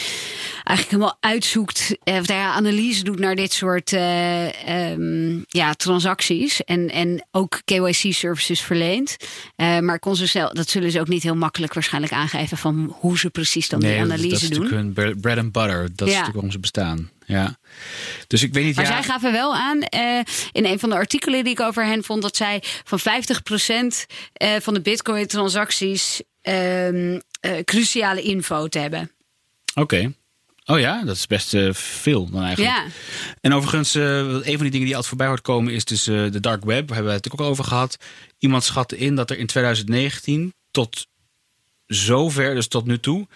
eigenlijk 0.64 0.90
helemaal 0.90 1.16
uitzoekt. 1.20 1.96
eh, 2.04 2.16
of 2.18 2.26
daar 2.26 2.46
analyse 2.52 3.04
doet 3.04 3.18
naar 3.18 3.34
dit 3.34 3.52
soort 3.52 3.92
eh, 3.92 4.92
ehm, 4.92 5.38
ja, 5.46 5.72
transacties. 5.74 6.64
En, 6.64 6.90
en 6.90 7.26
ook 7.30 7.60
KYC-services 7.64 8.60
verleent. 8.60 9.16
Maar 9.56 9.98
kon 9.98 10.16
ze 10.16 10.26
zelf, 10.26 10.52
dat 10.52 10.68
zullen 10.68 10.90
ze 10.90 11.00
ook 11.00 11.08
niet 11.08 11.22
heel 11.22 11.36
makkelijk 11.36 11.74
waarschijnlijk 11.74 12.12
aangeven. 12.12 12.56
van 12.56 12.96
hoe 13.00 13.18
ze 13.18 13.30
precies 13.30 13.68
dan 13.68 13.80
nee, 13.80 13.92
die 13.92 14.00
analyse 14.02 14.28
dat 14.28 14.42
is 14.42 14.48
doen. 14.48 14.58
natuurlijk 14.62 14.82
hun 14.82 14.92
bre- 14.92 15.20
bread 15.20 15.38
and 15.38 15.52
butter. 15.52 15.88
Dat 15.94 16.08
is 16.08 16.14
natuurlijk 16.14 16.52
ze 16.52 16.58
bestaan. 16.58 17.10
Ja. 17.30 17.56
Dus 18.26 18.42
ik 18.42 18.52
weet 18.52 18.64
niet. 18.64 18.76
Maar 18.76 18.84
ja, 18.84 18.90
zij 18.90 19.02
gaven 19.02 19.32
wel 19.32 19.54
aan 19.54 19.82
eh, 19.82 20.18
in 20.52 20.64
een 20.64 20.78
van 20.78 20.88
de 20.88 20.94
artikelen 20.94 21.44
die 21.44 21.52
ik 21.52 21.60
over 21.60 21.84
hen 21.84 22.04
vond, 22.04 22.22
dat 22.22 22.36
zij 22.36 22.62
van 22.84 23.00
50% 23.00 23.02
eh, 24.32 24.50
van 24.60 24.74
de 24.74 24.80
Bitcoin-transacties 24.80 26.22
ehm, 26.42 27.18
eh, 27.40 27.52
cruciale 27.64 28.22
info 28.22 28.68
te 28.68 28.78
hebben. 28.78 29.10
Oké. 29.74 30.12
Oh 30.64 30.78
ja, 30.78 31.04
dat 31.04 31.16
is 31.16 31.26
best 31.26 31.56
veel 31.72 32.30
dan 32.30 32.42
eigenlijk. 32.42 32.76
Ja. 32.76 32.84
En 33.40 33.52
overigens, 33.52 33.94
een 33.94 34.42
van 34.42 34.44
die 34.44 34.70
dingen 34.70 34.86
die 34.86 34.94
altijd 34.94 35.06
voorbij 35.06 35.26
hoort 35.26 35.40
komen 35.40 35.72
is 35.72 35.84
dus 35.84 36.04
de 36.04 36.40
dark 36.40 36.64
web. 36.64 36.86
Daar 36.86 36.96
hebben 36.96 37.12
we 37.12 37.18
het 37.18 37.32
ook 37.32 37.40
al 37.40 37.46
over 37.46 37.64
gehad. 37.64 37.96
Iemand 38.38 38.64
schatte 38.64 38.98
in 38.98 39.14
dat 39.16 39.30
er 39.30 39.38
in 39.38 39.46
2019 39.46 40.54
tot 40.70 41.06
zover, 41.86 42.54
dus 42.54 42.68
tot 42.68 42.86
nu 42.86 43.00
toe, 43.00 43.26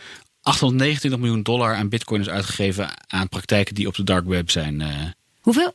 829 0.45 1.19
miljoen 1.21 1.43
dollar 1.43 1.75
aan 1.75 1.89
bitcoin 1.89 2.21
is 2.21 2.29
uitgegeven 2.29 3.11
aan 3.11 3.29
praktijken 3.29 3.75
die 3.75 3.87
op 3.87 3.95
de 3.95 4.05
dark 4.05 4.27
web 4.27 4.51
zijn. 4.51 4.81
eh 4.81 4.89
Hoeveel? 5.41 5.75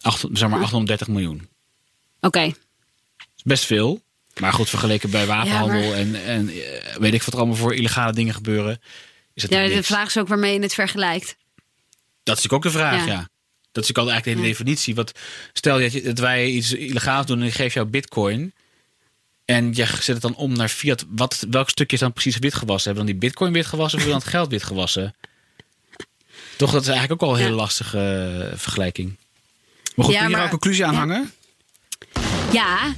acht, 0.00 0.24
zeg 0.32 0.48
maar 0.48 0.60
830 0.60 1.08
miljoen. 1.08 1.48
Oké. 2.20 2.40
Dat 2.46 3.26
is 3.36 3.42
best 3.44 3.64
veel. 3.64 4.00
Maar 4.40 4.52
goed, 4.52 4.68
vergeleken 4.68 5.10
bij 5.10 5.26
wapenhandel 5.26 5.80
Ja, 5.80 5.88
maar- 5.88 5.96
en, 5.98 6.24
en 6.24 6.48
eh, 6.48 6.96
weet 6.96 7.14
ik 7.14 7.22
wat 7.22 7.32
er 7.34 7.38
allemaal 7.40 7.56
voor 7.56 7.74
illegale 7.74 8.12
dingen 8.12 8.34
gebeuren. 8.34 8.80
Is 9.34 9.42
het 9.42 9.52
Ja, 9.52 9.68
de 9.68 9.82
vraag 9.82 10.06
is 10.06 10.18
ook 10.18 10.28
waarmee 10.28 10.52
je 10.54 10.60
het 10.60 10.74
vergelijkt. 10.74 11.36
Dat 12.22 12.36
is 12.38 12.42
natuurlijk 12.42 12.54
ook 12.54 12.62
de 12.72 12.78
vraag, 12.78 13.06
ja. 13.06 13.12
Ja. 13.12 13.28
Dat 13.72 13.84
is 13.84 13.90
ook 13.90 13.96
eigenlijk 13.96 14.24
de 14.24 14.30
hele 14.30 14.42
Ja. 14.42 14.48
definitie. 14.48 14.94
Wat, 14.94 15.18
stel 15.52 15.78
dat, 15.78 15.92
je, 15.92 16.02
dat 16.02 16.18
wij 16.18 16.46
iets 16.50 16.72
illegaals 16.72 17.26
doen 17.26 17.40
en 17.40 17.46
ik 17.46 17.54
geef 17.54 17.74
jou 17.74 17.86
bitcoin. 17.86 18.52
En 19.50 19.74
je 19.74 19.86
zet 19.86 20.06
het 20.06 20.20
dan 20.20 20.34
om 20.34 20.52
naar 20.56 20.68
fiat. 20.68 21.04
Wat, 21.08 21.46
welk 21.50 21.68
stukje 21.70 21.94
is 21.96 22.02
dan 22.02 22.12
precies 22.12 22.38
witgewassen? 22.38 22.92
Hebben 22.92 23.06
we 23.06 23.12
dan 23.12 23.20
die 23.20 23.28
bitcoin 23.28 23.52
witgewassen 23.52 23.98
of 23.98 24.04
hebben 24.04 24.20
we 24.22 24.30
dan 24.30 24.40
het 24.40 24.50
geld 24.50 24.50
witgewassen? 24.50 25.14
Toch, 26.56 26.70
dat 26.70 26.82
is 26.82 26.88
eigenlijk 26.88 27.22
ook 27.22 27.28
al 27.28 27.34
een 27.34 27.42
hele 27.42 27.54
lastige 27.54 27.98
eh, 28.50 28.58
vergelijking. 28.58 29.16
Maar 29.94 30.04
goed, 30.04 30.14
Ja, 30.14 30.20
kun 30.20 30.20
je 30.20 30.20
hier 30.20 30.30
maar- 30.30 30.38
ook 30.38 30.44
een 30.44 30.50
conclusie 30.58 30.84
aan 30.86 30.92
ja. 30.92 30.98
hangen? 30.98 31.32
Ja, 32.52 32.94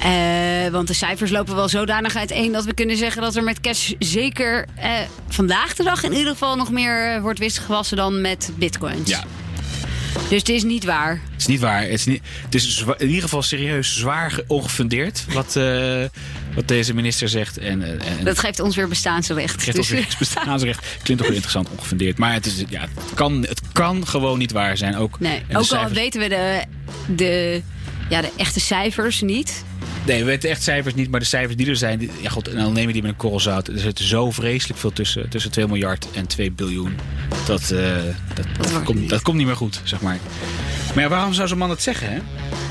eh, 0.00 0.72
want 0.72 0.88
de 0.88 0.94
cijfers 0.94 1.30
lopen 1.30 1.54
wel 1.54 1.68
zodanig 1.68 2.16
uiteen 2.16 2.52
dat 2.52 2.64
we 2.64 2.74
kunnen 2.74 2.96
zeggen 2.96 3.22
dat 3.22 3.36
er 3.36 3.42
met 3.44 3.60
cash 3.60 3.92
zeker 3.98 4.66
eh, 4.76 4.92
vandaag 5.28 5.74
de 5.74 5.82
dag 5.82 6.02
in 6.02 6.12
ieder 6.12 6.32
geval 6.32 6.56
nog 6.56 6.70
meer 6.70 7.20
wordt 7.22 7.38
wistgewassen 7.38 7.96
dan 7.96 8.20
met 8.20 8.50
bitcoins. 8.56 9.10
Ja, 9.10 9.24
Dus 10.28 10.38
het 10.38 10.48
is 10.48 10.62
niet 10.62 10.84
waar. 10.84 11.10
het 11.30 11.40
is 11.40 11.46
niet 11.46 11.60
waar. 11.60 11.80
Het 11.80 11.90
is, 11.90 12.04
niet, 12.04 12.22
het 12.44 12.54
is 12.54 12.84
in 12.98 13.06
ieder 13.06 13.22
geval 13.22 13.42
serieus 13.42 13.96
zwaar 13.98 14.30
ge- 14.30 14.44
ongefundeerd 14.46 15.24
wat, 15.32 15.56
eh, 15.56 16.04
wat 16.54 16.68
deze 16.68 16.94
minister 16.94 17.28
zegt. 17.28 17.58
En, 17.58 17.82
eh, 17.82 18.18
en, 18.18 18.24
Dat 18.24 18.38
geeft 18.38 18.60
ons 18.60 18.76
weer 18.76 18.88
bestaansrecht. 18.88 19.54
geeft 19.62 19.66
Dus- 19.66 19.76
ons 19.76 19.88
weer 19.88 20.14
bestaansrecht. 20.18 20.86
Klinkt 21.02 21.22
ook 21.22 21.28
wel 21.28 21.36
interessant, 21.36 21.68
ongefundeerd. 21.70 22.18
Maar 22.18 22.32
het, 22.32 22.46
is, 22.46 22.62
ja, 22.68 22.80
het, 22.80 23.14
kan, 23.14 23.44
het 23.48 23.60
kan 23.72 24.06
gewoon 24.06 24.38
niet 24.38 24.52
waar 24.52 24.76
zijn. 24.76 24.96
Ook, 24.96 25.20
Nee, 25.20 25.42
ook 25.50 25.56
al 25.56 25.64
cijfers- 25.64 25.92
weten 25.92 26.20
we 26.20 26.28
de, 26.28 26.64
de, 27.14 27.62
ja, 28.08 28.20
de 28.20 28.30
echte 28.36 28.60
cijfers 28.60 29.20
niet. 29.20 29.64
Nee, 30.06 30.18
we 30.18 30.24
weten 30.24 30.50
echt 30.50 30.62
cijfers 30.62 30.94
niet, 30.94 31.10
maar 31.10 31.20
de 31.20 31.26
cijfers 31.26 31.56
die 31.56 31.68
er 31.68 31.76
zijn... 31.76 31.98
Die, 31.98 32.10
ja, 32.20 32.28
god, 32.28 32.48
en 32.48 32.56
dan 32.56 32.72
nemen 32.72 32.92
die 32.92 33.02
met 33.02 33.10
een 33.10 33.16
korrel 33.16 33.40
zout. 33.40 33.68
Er 33.68 33.78
zit 33.78 33.98
zo 33.98 34.30
vreselijk 34.30 34.78
veel 34.78 34.92
tussen. 34.92 35.28
Tussen 35.28 35.50
2 35.50 35.66
miljard 35.66 36.08
en 36.14 36.26
2 36.26 36.52
biljoen. 36.52 36.96
Dat, 37.46 37.60
eh, 37.70 37.96
dat, 38.34 38.46
dat, 38.72 38.82
komt, 38.82 39.00
niet. 39.00 39.08
dat 39.10 39.22
komt 39.22 39.36
niet 39.36 39.46
meer 39.46 39.56
goed, 39.56 39.80
zeg 39.84 40.00
maar. 40.00 40.18
Maar 40.94 41.02
ja, 41.04 41.08
waarom 41.08 41.32
zou 41.32 41.48
zo'n 41.48 41.58
man 41.58 41.70
het 41.70 41.82
zeggen, 41.82 42.12
hè? 42.12 42.18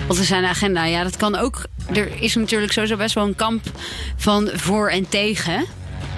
Wat 0.07 0.17
is 0.17 0.27
zijn 0.27 0.45
agenda? 0.45 0.85
Ja, 0.85 1.03
dat 1.03 1.17
kan 1.17 1.35
ook. 1.35 1.65
Er 1.93 2.21
is 2.21 2.35
natuurlijk 2.35 2.71
sowieso 2.71 2.97
best 2.97 3.15
wel 3.15 3.25
een 3.25 3.35
kamp 3.35 3.65
van 4.15 4.49
voor 4.53 4.89
en 4.89 5.09
tegen. 5.09 5.65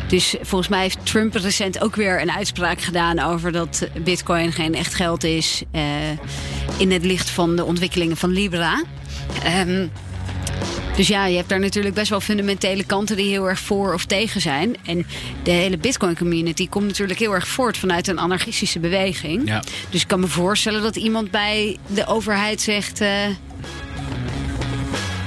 Dus 0.08 0.36
volgens 0.41 0.69
mij 0.69 0.82
heeft 0.82 0.97
Trump 1.04 1.36
recent 1.36 1.82
ook 1.82 1.95
weer 1.95 2.21
een 2.21 2.32
uitspraak 2.32 2.82
gedaan 2.82 3.19
over 3.19 3.51
dat 3.51 3.88
Bitcoin 4.04 4.51
geen 4.51 4.75
echt 4.75 4.93
geld 4.93 5.23
is. 5.23 5.63
eh, 5.71 5.82
in 6.78 6.91
het 6.91 7.06
licht 7.06 7.30
van 7.30 7.56
de 7.56 7.63
ontwikkelingen 7.65 8.17
van 8.17 8.32
Libra. 8.32 8.84
Ehm, 9.43 9.88
dus 10.95 11.08
ja, 11.08 11.25
je 11.25 11.36
hebt 11.36 11.49
daar 11.49 11.60
natuurlijk 11.60 11.95
best 11.95 12.10
wel 12.10 12.21
fundamentele 12.21 12.84
kanten 12.84 13.15
die 13.17 13.29
heel 13.29 13.49
erg 13.49 13.60
voor 13.60 13.93
of 13.93 14.05
tegen 14.05 14.41
zijn. 14.41 14.75
En 14.86 15.05
de 15.43 15.51
hele 15.51 15.77
Bitcoin 15.77 16.17
community 16.17 16.69
komt 16.69 16.86
natuurlijk 16.86 17.19
heel 17.19 17.34
erg 17.34 17.47
voort 17.47 17.77
vanuit 17.77 18.08
een 18.08 18.19
anarchistische 18.19 18.79
beweging. 18.79 19.47
Ja. 19.47 19.63
Dus 19.89 20.01
ik 20.01 20.08
kan 20.08 20.19
me 20.19 20.27
voorstellen 20.27 20.81
dat 20.81 20.95
iemand 20.95 21.31
bij 21.31 21.77
de 21.88 22.05
overheid 22.05 22.62
zegt. 22.62 23.01
eh, 23.01 23.10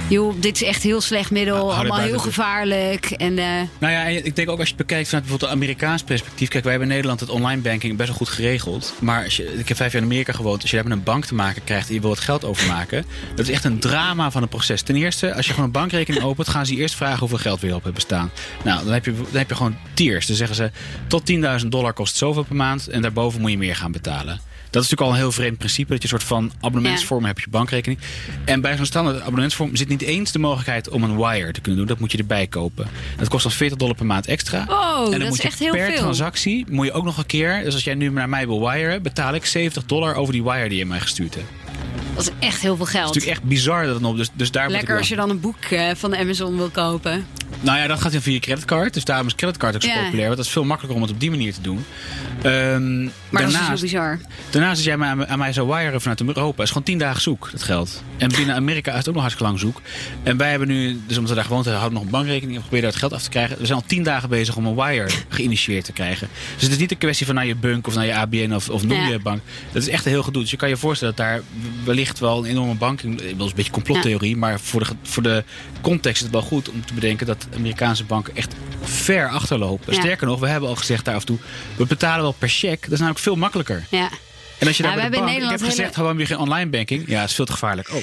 joh, 0.09 0.35
dit 0.41 0.55
is 0.55 0.63
echt 0.63 0.83
heel 0.83 1.01
slecht 1.01 1.31
middel, 1.31 1.69
dit 1.69 1.77
allemaal 1.77 1.99
heel 1.99 2.19
gevaarlijk. 2.19 3.11
En, 3.11 3.39
eh, 3.39 3.45
Nou 3.79 3.93
ja, 3.93 4.05
en 4.05 4.25
ik 4.25 4.37
denk 4.37 4.51
ook 4.51 4.59
als 4.59 4.69
je 4.69 4.75
het 4.77 4.87
bekijkt 4.87 5.09
vanuit 5.09 5.25
bijvoorbeeld 5.27 5.51
een 5.51 5.63
Amerikaans 5.63 6.03
perspectief. 6.03 6.49
Kijk, 6.49 6.63
wij 6.63 6.73
hebben 6.73 6.91
in 6.91 6.95
Nederland 6.95 7.21
het 7.21 7.31
online 7.31 7.61
banking 7.61 7.97
best 7.97 8.09
wel 8.09 8.19
goed 8.19 8.29
geregeld. 8.29 8.95
Maar 9.01 9.25
als 9.25 9.37
je, 9.37 9.59
ik 9.59 9.69
heb 9.69 9.77
vijf 9.77 9.93
jaar 9.93 10.03
in 10.03 10.09
Amerika 10.09 10.33
gewoond. 10.33 10.61
Als 10.61 10.71
je 10.71 10.77
daar 10.77 10.89
met 10.89 10.99
een 10.99 11.05
bank 11.05 11.25
te 11.25 11.35
maken 11.35 11.65
krijgt 11.65 11.89
en 11.89 11.95
je 11.95 12.01
wil 12.01 12.11
het 12.11 12.21
geld 12.21 12.45
overmaken. 12.45 13.05
Dat 13.35 13.49
is 13.49 13.53
echt 13.53 13.65
een 13.65 13.79
drama 13.79 14.31
van 14.31 14.43
een 14.43 14.49
proces. 14.49 14.83
Ten 14.83 14.97
eerste, 14.97 15.35
als 15.35 15.47
je 15.47 15.51
gewoon 15.51 15.67
een 15.67 15.73
bankrekening 15.73 16.25
opent, 16.25 16.49
gaan 16.49 16.67
ze 16.67 16.75
eerst 16.75 16.95
vragen 16.95 17.19
hoeveel 17.19 17.39
geld 17.39 17.61
je 17.61 17.75
op 17.75 17.85
hebben 17.85 18.03
staan. 18.03 18.31
Nou, 18.65 18.85
dan 18.85 18.93
heb 18.93 19.05
je, 19.05 19.13
dan 19.13 19.27
heb 19.33 19.49
je 19.49 19.55
gewoon 19.55 19.77
tiers. 19.95 20.27
Dan 20.27 20.37
zeggen 20.37 20.57
ze 20.57 20.71
tot 21.07 21.33
10.000 21.63 21.67
dollar 21.69 21.93
kost 21.93 22.17
zoveel 22.17 22.43
per 22.43 22.57
maand. 22.57 22.89
En 22.89 23.03
daarboven 23.03 23.41
moet 23.41 23.51
je 23.51 23.59
meer 23.59 23.77
gaan 23.77 23.93
betalen. 23.93 24.48
Dat 24.71 24.83
is 24.83 24.91
natuurlijk 24.91 25.01
al 25.01 25.11
een 25.11 25.23
heel 25.23 25.33
vreemd 25.33 25.59
principe. 25.59 25.93
Dat 25.93 26.03
je 26.03 26.13
een 26.13 26.19
soort 26.19 26.29
van 26.29 26.53
abonnementsvorm 26.61 27.25
hebt 27.25 27.41
je 27.41 27.51
bankrekening. 27.51 28.01
En 28.45 28.61
bij 28.61 28.77
zo'n 28.77 28.87
standaard 28.87 29.21
abonnementsvorm 29.21 29.77
zit 29.77 29.89
niet 29.89 30.03
eens 30.03 30.33
de 30.33 30.39
mogelijkheid 30.39 30.89
om 30.89 31.03
een 31.03 31.17
wire 31.17 31.53
te 31.53 31.61
kunnen 31.61 31.81
doen. 31.81 31.89
Dat 31.89 31.99
moet 31.99 32.13
je 32.13 32.19
erbij 32.19 32.47
kopen. 32.47 32.89
Dat 33.17 33.29
kost 33.29 33.43
dan 33.43 33.53
40 33.53 33.79
dollar 33.79 33.95
per 33.95 34.07
maand 34.07 34.27
extra. 34.27 34.67
Oh, 34.69 35.05
en 35.05 35.11
dan 35.11 35.21
dat 35.21 35.29
moet 35.29 35.37
is 35.37 35.43
je 35.43 35.49
echt 35.49 35.59
heel 35.59 35.73
per 35.73 35.87
veel. 35.87 35.97
transactie 35.97 36.65
moet 36.71 36.87
je 36.87 36.93
ook 36.93 37.05
nog 37.05 37.19
een 37.19 37.27
keer. 37.27 37.65
Dus 37.65 37.75
als 37.75 37.85
jij 37.85 37.95
nu 37.95 38.11
naar 38.11 38.29
mij 38.29 38.47
wil 38.47 38.71
wiren, 38.71 39.03
betaal 39.03 39.35
ik 39.35 39.47
70 39.47 39.85
dollar 39.85 40.15
over 40.15 40.33
die 40.33 40.43
wire 40.43 40.69
die 40.69 40.79
je 40.79 40.87
mij 40.87 41.01
gestuurd 41.01 41.35
hebt. 41.35 41.49
Dat 42.15 42.23
is 42.27 42.47
echt 42.47 42.61
heel 42.61 42.77
veel 42.77 42.85
is 42.85 42.91
geld. 42.91 43.07
natuurlijk 43.07 43.37
echt 43.37 43.49
bizar 43.49 43.85
dat 43.85 43.95
het 43.95 44.05
op. 44.05 44.17
Dus, 44.17 44.31
dus 44.33 44.51
daar 44.51 44.65
moet 44.65 44.73
ik 44.73 44.79
Lekker 44.79 44.99
als 44.99 45.09
je 45.09 45.17
dan 45.17 45.31
een 45.31 45.41
boek 45.41 45.65
eh, 45.65 45.91
van 45.95 46.17
Amazon 46.17 46.57
wil 46.57 46.69
kopen. 46.69 47.27
Nou 47.61 47.79
ja, 47.79 47.87
dat 47.87 48.01
gaat 48.01 48.13
dan 48.13 48.21
via 48.23 48.33
je 48.33 48.39
creditcard. 48.41 48.95
Dus 48.95 49.05
daarom 49.05 49.27
is 49.27 49.35
creditcard 49.35 49.75
ook 49.75 49.83
zo 49.83 49.89
Ja. 49.89 49.95
populair. 50.03 50.25
Want 50.27 50.37
dat 50.37 50.47
is 50.47 50.53
veel 50.53 50.65
makkelijker 50.65 50.97
om 50.97 51.03
het 51.07 51.15
op 51.15 51.21
die 51.21 51.31
manier 51.31 51.53
te 51.55 51.61
doen. 51.61 51.85
Ehm, 52.43 53.03
Maar 53.03 53.11
dat 53.31 53.41
is 53.41 53.41
dus 53.41 53.41
daarnaast, 53.53 53.69
heel 53.69 53.81
bizar. 53.81 54.19
daarnaast 54.51 54.77
als 54.77 54.85
jij 54.87 54.97
mij, 54.97 55.09
aan, 55.09 55.27
aan 55.27 55.39
mij 55.39 55.53
zou 55.53 55.69
wiren 55.69 56.01
vanuit 56.01 56.21
Europa, 56.21 56.63
is 56.63 56.69
gewoon 56.69 56.83
10 56.83 56.99
dagen 56.99 57.23
zoek, 57.23 57.49
dat 57.53 57.63
geld. 57.63 58.03
En 58.17 58.29
binnen 58.29 58.55
Amerika 58.55 58.91
is 58.91 58.97
het 58.99 59.09
ook 59.09 59.15
nog 59.15 59.23
hartstikke 59.23 59.51
lang 59.53 59.63
zoek. 59.65 59.81
En 60.23 60.37
wij 60.37 60.51
hebben 60.51 60.69
nu, 60.69 61.01
dus 61.07 61.15
omdat 61.17 61.29
we 61.31 61.35
daar 61.37 61.45
gewoond 61.45 61.65
hebben, 61.65 61.81
houden 61.83 61.89
we 62.01 62.05
nog 62.05 62.15
een 62.15 62.19
bankrekening 62.19 62.55
en 62.57 62.61
proberen 62.61 62.83
daar 62.85 62.91
het 62.93 63.01
geld 63.01 63.13
af 63.13 63.23
te 63.23 63.29
krijgen. 63.31 63.59
We 63.59 63.67
zijn 63.67 63.79
al 63.79 63.85
10 63.87 64.03
dagen 64.03 64.29
bezig 64.29 64.57
om 64.57 64.67
een 64.67 64.75
wire 64.75 65.09
geïnitieerd 65.29 65.85
te 65.85 65.93
krijgen. 65.93 66.29
Dus 66.55 66.63
het 66.63 66.73
is 66.73 66.79
niet 66.79 66.91
een 66.91 66.99
kwestie 66.99 67.27
van 67.27 67.35
naar 67.35 67.47
je 67.47 67.55
bank 67.55 67.87
of 67.87 67.95
naar 67.95 68.07
je 68.07 68.15
ABN 68.15 68.53
of, 68.53 68.69
of 68.69 68.83
noem 68.85 68.99
Ja. 69.01 69.09
je 69.09 69.19
bank. 69.19 69.41
Dat 69.73 69.83
is 69.83 69.89
echt 69.89 70.05
een 70.05 70.11
heel 70.11 70.23
gedoe. 70.23 70.43
Dus 70.43 70.51
je 70.51 70.57
kan 70.57 70.69
je 70.69 70.77
voorstellen 70.77 71.15
dat 71.17 71.27
daar 71.27 71.41
wellicht 71.85 72.19
wel 72.19 72.39
een 72.39 72.51
enorme 72.51 72.75
banking, 72.75 73.21
wel 73.21 73.27
eens 73.31 73.41
een 73.51 73.53
beetje 73.55 73.73
complottheorie, 73.73 74.37
maar 74.37 74.61
voor 74.61 74.81
de, 74.81 74.87
voor 75.03 75.23
de 75.23 75.45
context 75.81 76.17
is 76.17 76.23
het 76.23 76.33
wel 76.33 76.43
goed 76.43 76.69
om 76.71 76.85
te 76.85 76.95
bedenken 76.95 77.27
dat 77.27 77.47
Amerikaanse 77.57 78.05
banken 78.05 78.37
echt 78.37 78.55
ver 78.83 79.29
achterlopen. 79.29 79.95
Ja. 79.95 80.01
Sterker 80.01 80.27
nog, 80.27 80.41
we 80.41 80.49
hebben 80.49 80.69
al 80.69 80.77
gezegd 80.77 81.05
daar 81.05 81.15
af 81.15 81.21
en 81.21 81.27
toe, 81.27 81.39
we 81.77 81.87
betalen 81.87 82.23
wel 82.23 82.33
per 82.33 82.49
cheque. 82.49 82.81
Dat 82.81 82.93
is 82.93 82.99
namelijk 82.99 83.19
veel 83.25 83.37
makkelijker. 83.37 83.87
Ja. 83.91 84.11
En 84.59 84.67
als 84.67 84.77
je 84.77 84.83
Ja, 84.83 84.89
daar 84.89 84.99
we 85.05 85.11
bij 85.11 85.19
de 85.19 85.25
bank, 85.25 85.37
ik 85.43 85.51
heb 85.51 85.61
gezegd, 85.61 85.79
hele- 85.79 85.93
gewoon 85.93 86.17
weer 86.17 86.27
geen 86.27 86.39
online 86.39 86.71
banking. 86.71 87.09
Ja, 87.09 87.21
dat 87.21 87.29
is 87.29 87.35
veel 87.35 87.45
te 87.45 87.53
gevaarlijk. 87.53 87.91
Oh. 87.93 88.03